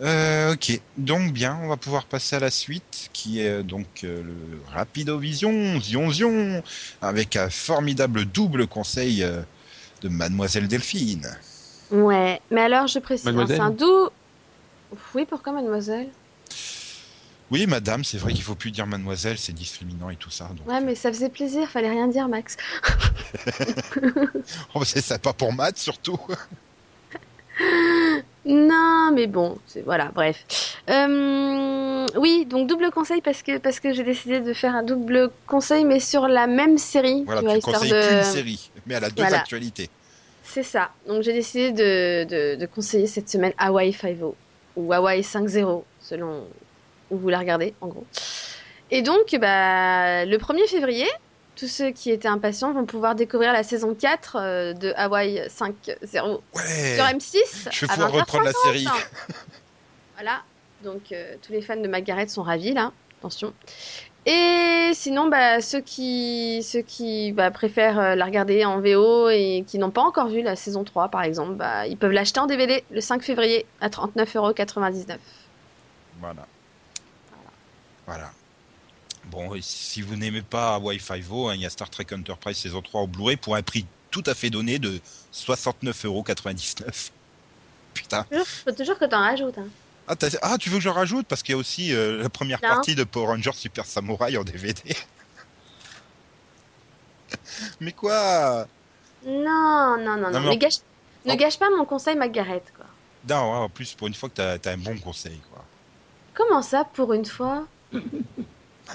[0.02, 4.22] Euh, ok, donc bien, on va pouvoir passer à la suite, qui est donc euh,
[4.24, 6.64] le Rapidovision, Zion Zion,
[7.02, 9.42] avec un formidable double conseil euh,
[10.02, 11.30] de Mademoiselle Delphine.
[11.92, 14.10] Ouais, mais alors je précise, c'est un doux.
[15.14, 16.10] Oui, pourquoi mademoiselle?
[17.52, 20.50] Oui, madame, c'est vrai qu'il faut plus dire mademoiselle, c'est discriminant et tout ça.
[20.56, 22.58] Donc, Ouais, mais ça faisait plaisir, fallait rien dire, Max.
[24.76, 26.20] Oh, c'est sympa pour Matt surtout.
[28.48, 30.46] Non, mais bon, voilà, bref.
[30.90, 35.32] Euh, oui, donc double conseil parce que parce que j'ai décidé de faire un double
[35.48, 37.24] conseil, mais sur la même série.
[37.26, 39.38] Voilà, tu vois, tu histoire conseilles de- qu'une série, mais elle a deux Voilà.
[39.40, 39.90] actualités.
[40.44, 40.92] C'est ça.
[41.08, 44.36] Donc j'ai décidé de, de, de conseiller cette semaine Hawaii 5.0
[44.76, 46.48] ou Hawaii 5.0 selon
[47.12, 48.06] vous la regardez en gros.
[48.92, 51.08] Et donc bah, le 1er février,
[51.56, 56.40] tous ceux qui étaient impatients vont pouvoir découvrir la saison 4 euh, de Hawaii 5.0
[56.54, 56.96] Ouais.
[56.96, 57.70] sur M6.
[57.72, 58.20] Je vais pouvoir 20h30.
[58.20, 58.88] reprendre la série.
[60.16, 60.44] Voilà.
[60.84, 62.92] Donc euh, tous les fans de Margaret sont ravis là.
[63.20, 63.54] Attention.
[64.28, 69.64] Et sinon, bah, ceux qui, ceux qui bah, préfèrent euh, la regarder en VO et
[69.68, 72.48] qui n'ont pas encore vu la saison 3, par exemple, bah, ils peuvent l'acheter en
[72.48, 75.18] DVD le 5 février à 39,99€.
[76.20, 76.48] Voilà.
[78.08, 78.32] Voilà.
[79.26, 82.82] Bon, si vous n'aimez pas Wi-Fi Vo, hein, il y a Star Trek Enterprise saison
[82.82, 85.00] 3 au Blu-ray pour un prix tout à fait donné de
[85.34, 87.10] 69,99€.
[87.94, 88.26] Putain.
[88.66, 89.58] Faut toujours que t'en rajoutes.
[89.58, 89.68] Hein.
[90.08, 91.26] Ah, ah, tu veux que je rajoute?
[91.28, 92.70] Parce qu'il y a aussi euh, la première Non.
[92.70, 94.82] partie de Power Rangers Super Samurai en DVD.
[97.80, 98.68] Mais quoi?
[99.26, 100.56] Non, non, non, Non, non.
[100.56, 100.76] gâche,
[101.26, 102.86] ne en- gâche pas mon conseil Margaret, quoi.
[103.28, 105.64] Non, ouais, en plus, pour une fois que t'as as un bon conseil, quoi.
[106.36, 107.66] Comment ça, pour une fois?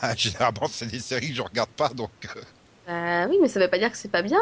[0.01, 2.11] Ah, généralement, c'est des séries que je regarde pas, donc...
[2.24, 2.40] euh,
[2.86, 4.40] Bah oui, mais ça veut pas dire que c'est pas bien.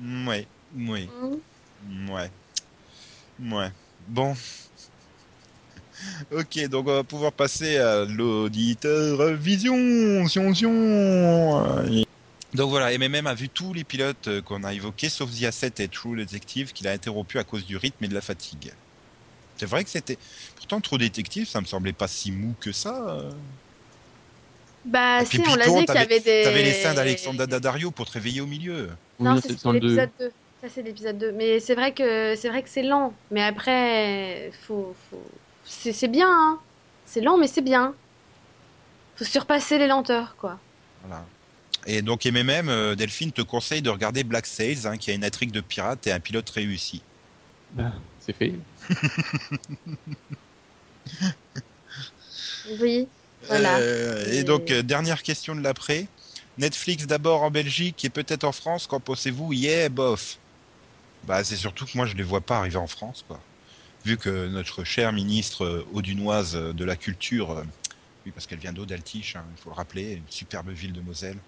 [0.00, 0.46] Ouais,
[0.76, 1.08] ouais.
[1.86, 2.10] Hmm.
[2.10, 2.30] Ouais.
[3.40, 3.70] Ouais.
[4.08, 4.34] Bon.
[6.32, 11.74] Ok, donc on va pouvoir passer à l'auditeur vision, sion, sion.
[12.54, 15.74] Donc voilà, MMM a vu tous les pilotes euh, qu'on a évoqués, sauf The Asset
[15.78, 18.72] et True Detective, qu'il a interrompu à cause du rythme et de la fatigue.
[19.58, 20.18] C'est vrai que c'était...
[20.56, 23.08] Pourtant, True Detective, ça me semblait pas si mou que ça.
[23.08, 23.30] euh.
[24.84, 26.42] Bah Et si, puis on l'a dit qu'il y avait des...
[26.44, 28.88] T'avais les seins d'Alexandre Daddario pour te réveiller au milieu.
[29.20, 30.32] Non, c'est l'épisode 2.
[30.60, 31.32] Ça c'est l'épisode 2.
[31.32, 33.12] Mais c'est vrai que c'est vrai que c'est lent.
[33.30, 35.22] Mais après, faut, faut...
[35.64, 36.28] c'est c'est bien.
[36.30, 36.58] Hein.
[37.06, 37.94] C'est lent, mais c'est bien.
[39.16, 40.58] Faut surpasser les lenteurs, quoi.
[41.04, 41.24] Voilà.
[41.86, 45.24] Et donc MMM, euh, Delphine te conseille de regarder Black Sails, hein, qui a une
[45.24, 47.02] intrigue de pirate et un pilote réussi.
[47.70, 47.92] Bah,
[48.28, 48.52] c'est fait.
[52.80, 53.08] Oui.
[53.48, 53.78] Voilà.
[53.78, 56.06] Euh, et donc, euh, dernière question de l'après.
[56.58, 60.38] Netflix d'abord en Belgique et peut-être en France, qu'en pensez-vous Yeah, bof.
[61.24, 63.40] Bah, c'est surtout que moi, je les vois pas arriver en France, quoi.
[64.04, 67.64] Vu que notre chère ministre euh, audunoise de la culture, euh,
[68.26, 71.38] oui, parce qu'elle vient d'Audaltiche, hein, il faut le rappeler, une superbe ville de Moselle,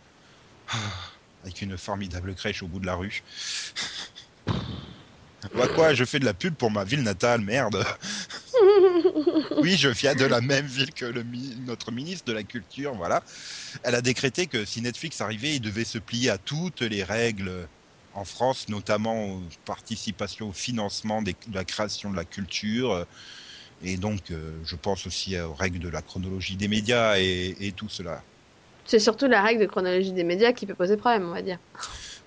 [0.69, 0.79] Ah,
[1.43, 3.23] avec une formidable crèche au bout de la rue.
[5.55, 7.85] Bah quoi, je fais de la pub pour ma ville natale, merde.
[9.63, 11.23] Oui, je viens de la même ville que le
[11.65, 13.23] notre ministre de la Culture, voilà.
[13.83, 17.69] Elle a décrété que si Netflix arrivait, il devait se plier à toutes les règles
[18.13, 23.07] en France, notamment aux participations au financement des- de la création de la culture.
[23.83, 27.73] Et donc, euh, je pense aussi aux règles de la chronologie des médias et, et
[27.73, 28.23] tout cela.
[28.85, 31.59] C'est surtout la règle de chronologie des médias qui peut poser problème, on va dire.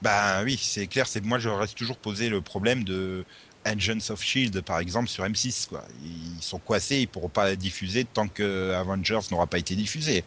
[0.03, 1.07] Ben oui, c'est clair.
[1.07, 3.25] C'est moi, je reste toujours posé le problème de
[3.63, 5.65] Agents of Shield, par exemple, sur M6.
[5.67, 5.85] Quoi.
[6.03, 10.25] Ils sont coincés, ils pourront pas diffuser tant que Avengers n'aura pas été diffusé.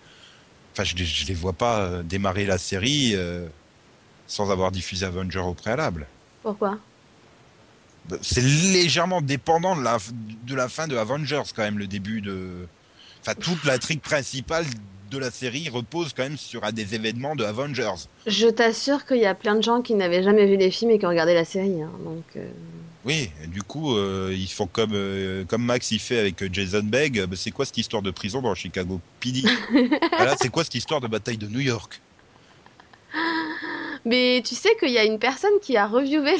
[0.75, 3.49] Enfin, je, les- je les vois pas euh, démarrer la série euh,
[4.27, 6.07] sans avoir diffusé Avengers au préalable.
[6.43, 6.79] Pourquoi?
[8.05, 12.21] Ben, C'est légèrement dépendant de la, de la fin de Avengers, quand même, le début
[12.23, 12.71] de.
[13.27, 14.65] Enfin, toute la trique principale
[15.11, 18.07] de la série repose quand même sur un des événements de Avengers.
[18.25, 20.99] Je t'assure qu'il y a plein de gens qui n'avaient jamais vu les films et
[21.01, 21.83] qui ont regardé la série.
[21.83, 22.49] hein, donc, euh,
[23.05, 27.25] Oui, du coup, euh, ils font comme, euh, comme Max il fait avec Jason Begg.
[27.27, 29.01] Bah, c'est quoi cette histoire de prison dans Chicago?
[29.19, 29.43] PD
[30.13, 32.01] Ah Là, c'est quoi cette histoire de bataille de New York?
[34.05, 36.37] Mais tu sais qu'il y a une personne qui a reviewé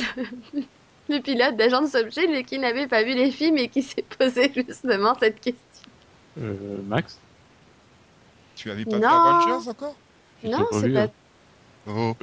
[0.55, 0.63] le,
[1.09, 4.53] le pilote d'Agent Shield et qui n'avait pas vu les films et qui s'est posé
[4.69, 5.61] justement cette question.
[6.39, 7.19] Euh, Max
[8.57, 9.05] Tu avais pas vu.
[9.05, 9.97] Avengers encore?
[10.45, 11.03] Non, c'est pas.
[11.03, 11.11] hein.
[11.89, 12.15] Oh.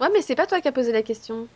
[0.00, 1.48] Ouais, mais c'est pas toi qui as posé la question.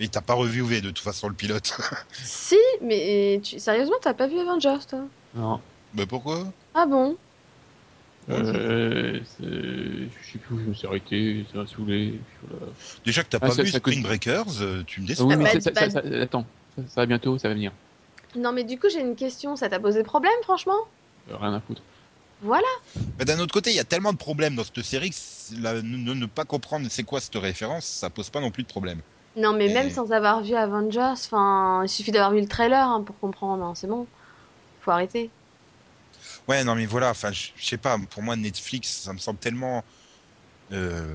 [0.00, 1.76] Et t'as pas reviewé de toute façon le pilote.
[2.12, 3.58] Si, mais tu...
[3.58, 5.00] sérieusement, t'as pas vu Avengers, toi?
[5.34, 5.60] Non.
[5.94, 6.44] bah pourquoi?
[6.74, 7.16] Ah bon?
[8.30, 12.20] Euh, je sais plus où je me suis arrêté, ça m'a saoulé.
[12.42, 12.66] voilà.
[13.04, 15.26] Déjà que t'as Ah, pas ça- vu ça Spring Breakers, euh, tu me Ah déçois.
[15.26, 16.44] oui, Ah, mais bah, ça, ça- bah- ça- attends,
[16.76, 17.72] ça, ça va bientôt, ça va venir.
[18.36, 19.56] Non, mais du coup, j'ai une question.
[19.56, 20.76] Ça t'a posé problème, franchement?
[21.30, 21.82] Rien à foutre.
[22.42, 22.66] Voilà.
[23.18, 25.16] Mais d'un autre côté, il y a tellement de problèmes dans cette série que
[25.60, 29.00] la- ne, pas comprendre c'est quoi cette référence, ça pose pas non plus de problème.
[29.36, 32.86] Non, mais Et- même sans avoir vu Avengers, enfin, il suffit d'avoir vu le trailer
[32.86, 33.64] hein, pour comprendre.
[33.64, 34.06] hein, C'est bon.
[34.80, 35.30] Faut arrêter.
[36.46, 39.84] Ouais, non, mais voilà, enfin, je sais pas, pour moi, Netflix, ça me semble tellement
[40.72, 41.14] euh,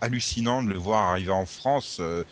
[0.00, 1.98] hallucinant de le voir arriver en France.
[2.00, 2.24] euh,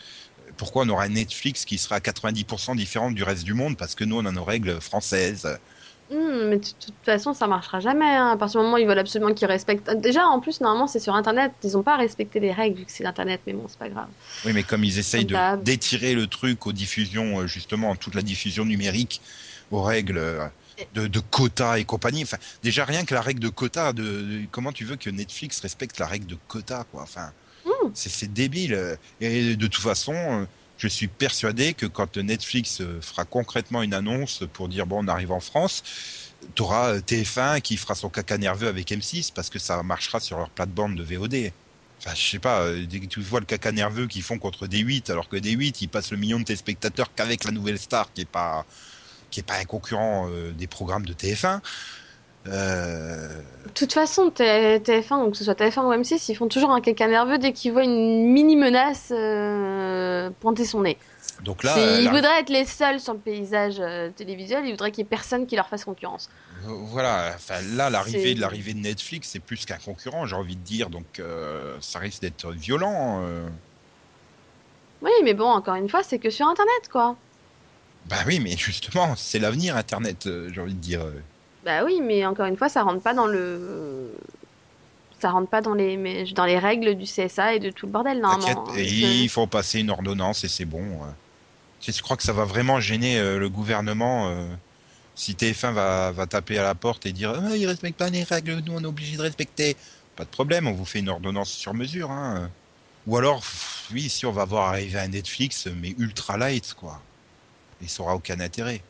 [0.56, 3.94] pourquoi on aurait un Netflix qui serait à 90% différent du reste du monde Parce
[3.94, 5.46] que nous, on a nos règles françaises.
[6.10, 8.06] Hmm, mais de toute façon, ça marchera jamais.
[8.06, 8.28] hein.
[8.30, 9.90] À partir du moment où ils veulent absolument qu'ils respectent.
[9.90, 11.52] Déjà, en plus, normalement, c'est sur Internet.
[11.62, 14.10] Ils ont pas respecté les règles vu que c'est l'Internet, mais bon, c'est pas grave.
[14.44, 18.22] Oui, mais comme ils essayent de d'étirer le truc aux diffusions, euh, justement, toute la
[18.22, 19.20] diffusion numérique,
[19.70, 20.48] aux règles euh,
[20.92, 22.22] de, de quotas et compagnie.
[22.22, 25.60] Enfin, déjà, rien que la règle de quota, de, de- comment tu veux que Netflix
[25.60, 27.02] respecte la règle de quota, quoi.
[27.02, 27.32] Enfin,
[27.64, 27.92] Hmm.
[27.94, 28.74] c'est c'est débile.
[28.74, 28.96] euh.
[29.20, 30.48] Et de toute façon,
[30.78, 35.08] je suis persuadé que quand Netflix euh, fera concrètement une annonce pour dire bon, on
[35.08, 35.82] arrive en France,
[36.54, 40.38] t'auras euh, TF1 qui fera son caca nerveux avec M6 parce que ça marchera sur
[40.38, 41.52] leur plate-bande de VOD.
[41.98, 45.28] Enfin, je sais pas, euh, tu vois le caca nerveux qu'ils font contre D8, alors
[45.28, 48.64] que D8, ils passent le million de téléspectateurs qu'avec la nouvelle star, qui est pas,
[49.48, 51.60] un concurrent des programmes de TF1.
[52.46, 53.28] Euh,
[53.66, 56.70] De toute façon, T- TF1, donc que ce soit TF1 ou M6, ils font toujours
[56.70, 60.96] un caca nerveux dès qu'ils voient une mini menace euh, pointer son nez.
[61.42, 64.90] donc là, euh, ils voudraient être les seuls sur le paysage euh, télévisuel, ils voudraient
[64.92, 66.30] qu'il y ait personne qui leur fasse concurrence.
[66.64, 70.90] Voilà, enfin là l'arrivée l'arrivée de Netflix c'est plus qu'un concurrent, j'ai envie de dire,
[70.90, 71.20] donc
[71.80, 73.22] ça risque d'être violent.
[75.02, 77.14] Oui, mais bon, encore une fois, c'est que sur Internet, quoi.
[78.06, 81.02] Bah oui, mais justement, c'est l'avenir Internet, j'ai envie de dire.
[81.68, 84.10] Bah oui, mais encore une fois, ça rentre pas dans le.
[85.20, 87.92] Ça rentre pas dans les, mais dans les règles du CSA et de tout le
[87.92, 88.74] bordel, normalement.
[88.74, 89.12] et hein.
[89.20, 90.80] il faut passer une ordonnance et c'est bon.
[90.80, 91.10] euh.
[91.80, 94.48] Tu sais, je crois que ça va vraiment gêner euh, le gouvernement euh,
[95.14, 98.22] si TF1 va, va taper à la porte et dire ah, ils respectent pas les
[98.22, 99.76] règles, nous on est obligé de respecter.
[100.16, 102.10] Pas de problème, on vous fait une ordonnance sur mesure.
[102.10, 102.50] Hein.
[103.06, 107.02] Ou alors, pff, oui, si on va voir arriver un Netflix, mais ultra light, quoi.
[107.82, 108.80] Et ça aura aucun intérêt.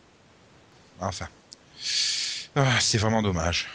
[1.01, 1.27] Enfin.
[2.61, 3.69] Ah, c'est vraiment dommage.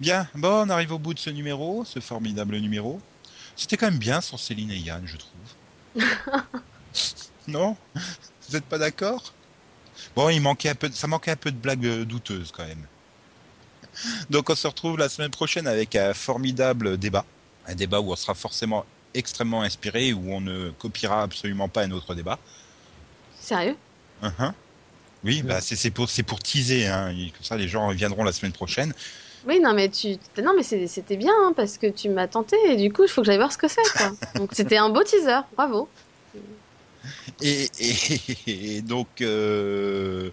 [0.00, 3.00] Bien, bon, on arrive au bout de ce numéro, ce formidable numéro.
[3.54, 5.40] C'était quand même bien sur Céline et Yann, je trouve.
[7.46, 7.76] non?
[7.94, 9.34] Vous n'êtes pas d'accord?
[10.16, 12.66] Bon, il manquait un peu, de- ça manquait un peu de blagues euh, douteuses quand
[12.66, 12.88] même.
[14.30, 17.24] Donc on se retrouve la semaine prochaine avec un formidable débat.
[17.66, 21.90] Un débat où on sera forcément extrêmement inspiré, où on ne copiera absolument pas un
[21.92, 22.38] autre débat.
[23.40, 23.76] Sérieux?
[24.22, 24.54] Uhum.
[25.26, 27.12] Oui, bah c'est pour, teaser, hein.
[27.34, 28.94] Comme ça les gens reviendront la semaine prochaine.
[29.44, 32.56] Oui, non, mais tu, non, mais c'est- c'était bien hein, parce que tu m'as tenté
[32.68, 33.80] et du coup, il faut que j'aille voir ce que c'est.
[34.36, 35.40] Donc, c'était un beau teaser.
[35.56, 35.90] Bravo.
[37.40, 40.30] Et, et- et donc, euh,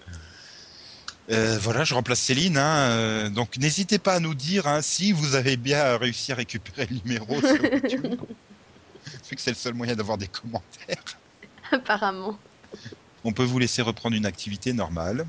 [1.32, 2.58] euh, voilà, je remplace Céline.
[2.58, 6.36] hein, euh, donc, n'hésitez pas à nous dire hein, si vous avez bien réussi à
[6.36, 8.16] récupérer le numéro sur YouTube.
[9.30, 11.04] Vu que c'est le seul moyen d'avoir des commentaires.
[11.72, 12.40] Apparemment.
[13.24, 15.26] On peut vous laisser reprendre une activité normale.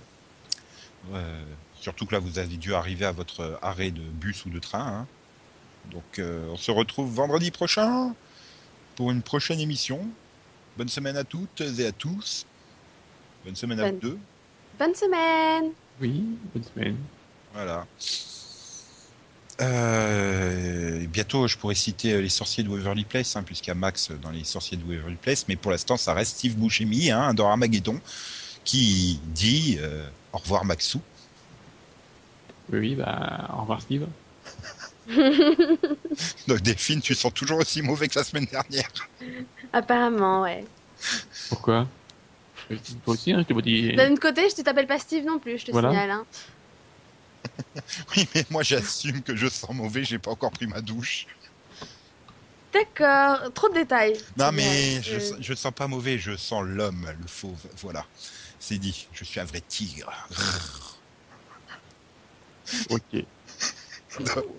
[1.12, 1.45] Euh,
[1.80, 4.86] surtout que là, vous avez dû arriver à votre arrêt de bus ou de train.
[4.86, 5.07] hein.
[5.92, 8.14] Donc, euh, on se retrouve vendredi prochain
[8.97, 10.07] pour une prochaine émission.
[10.76, 12.47] Bonne semaine à toutes et à tous.
[13.45, 14.18] Bonne semaine à Bonne- vous deux.
[14.78, 15.72] Bonne semaine.
[16.01, 16.97] Oui, bonne semaine.
[17.53, 17.86] Voilà.
[19.61, 23.76] Euh, bientôt, je pourrais citer euh, les sorciers de Waverly Place, hein, puisqu'il y a
[23.76, 27.34] Max dans les sorciers de Waverly Place, mais pour l'instant, ça reste Steve Buscemi hein,
[27.34, 28.00] dans Armageddon,
[28.64, 31.00] qui dit euh, au revoir Maxou.
[32.72, 34.07] Oui, oui, bah, au revoir Steve.
[36.48, 38.90] Donc Delphine, tu sens toujours aussi mauvais que la semaine dernière.
[39.72, 40.64] Apparemment, ouais.
[41.48, 41.86] Pourquoi?
[42.68, 43.92] Toi aussi, hein, je dit.
[43.92, 45.90] D'un autre côté, je te t'appelle pas Steve non plus, je te Voilà.
[45.90, 46.11] signale.
[46.11, 46.26] Hein.
[48.16, 51.26] Oui, mais moi j'assume que je sens mauvais, j'ai pas encore pris ma douche.
[52.72, 54.26] D'accord, trop de détails.
[54.36, 57.68] Non, mais je, Euh, je sens pas mauvais, je sens l'homme, le fauve.
[57.80, 58.07] Voilà,
[58.59, 60.11] c'est dit, je suis un vrai tigre.
[62.90, 63.26] Ok.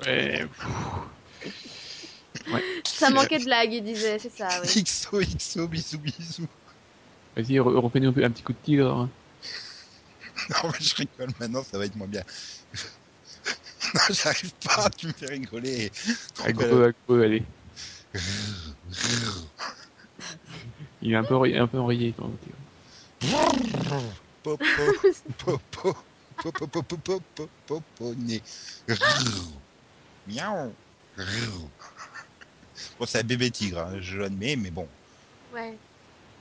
[2.51, 2.63] ouais.
[2.91, 4.75] Ça manquait de blague, il disait, c'est ça, oui.
[4.75, 6.47] XO, XO, bisous, bisous.
[7.35, 8.91] Vas-y, re- refais-nous un, un petit coup de tigre.
[8.93, 9.13] hein.
[10.49, 12.23] Non, mais je rigole maintenant, ça va être moins bien.
[13.93, 15.91] non, j'arrive pas, tu me fais rigoler.
[16.45, 17.43] Euh, gros, avec gros, allez.
[21.01, 22.13] Il est un peu, enrayé- un peu enrayé.
[24.43, 24.57] Popo,
[25.37, 25.59] popo,
[26.43, 28.41] popo, popo, popo, popo, né.
[30.27, 30.75] Miaou.
[32.99, 34.87] Bon, c'est un bébé tigre, hein, je l'admets, mais bon.
[35.53, 35.77] Ouais,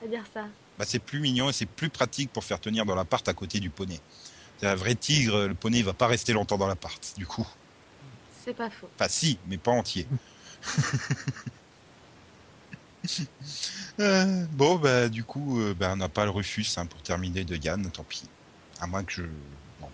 [0.03, 0.47] à dire ça.
[0.77, 3.59] Bah, c'est plus mignon et c'est plus pratique pour faire tenir dans l'appart à côté
[3.59, 3.99] du poney.
[4.59, 7.47] C'est un vrai tigre, le poney il va pas rester longtemps dans l'appart, du coup.
[8.43, 8.89] C'est pas faux.
[8.95, 10.07] Enfin, si, mais pas entier.
[14.01, 17.45] Euh, bon, bah, du coup, euh, bah, on n'a pas le refus hein, pour terminer
[17.45, 18.25] de Yann, tant pis.
[18.81, 19.23] À moins que je.
[19.79, 19.87] Bon.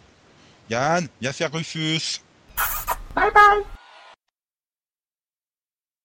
[0.71, 2.21] Yann, viens faire Rufus
[3.15, 3.63] Bye bye.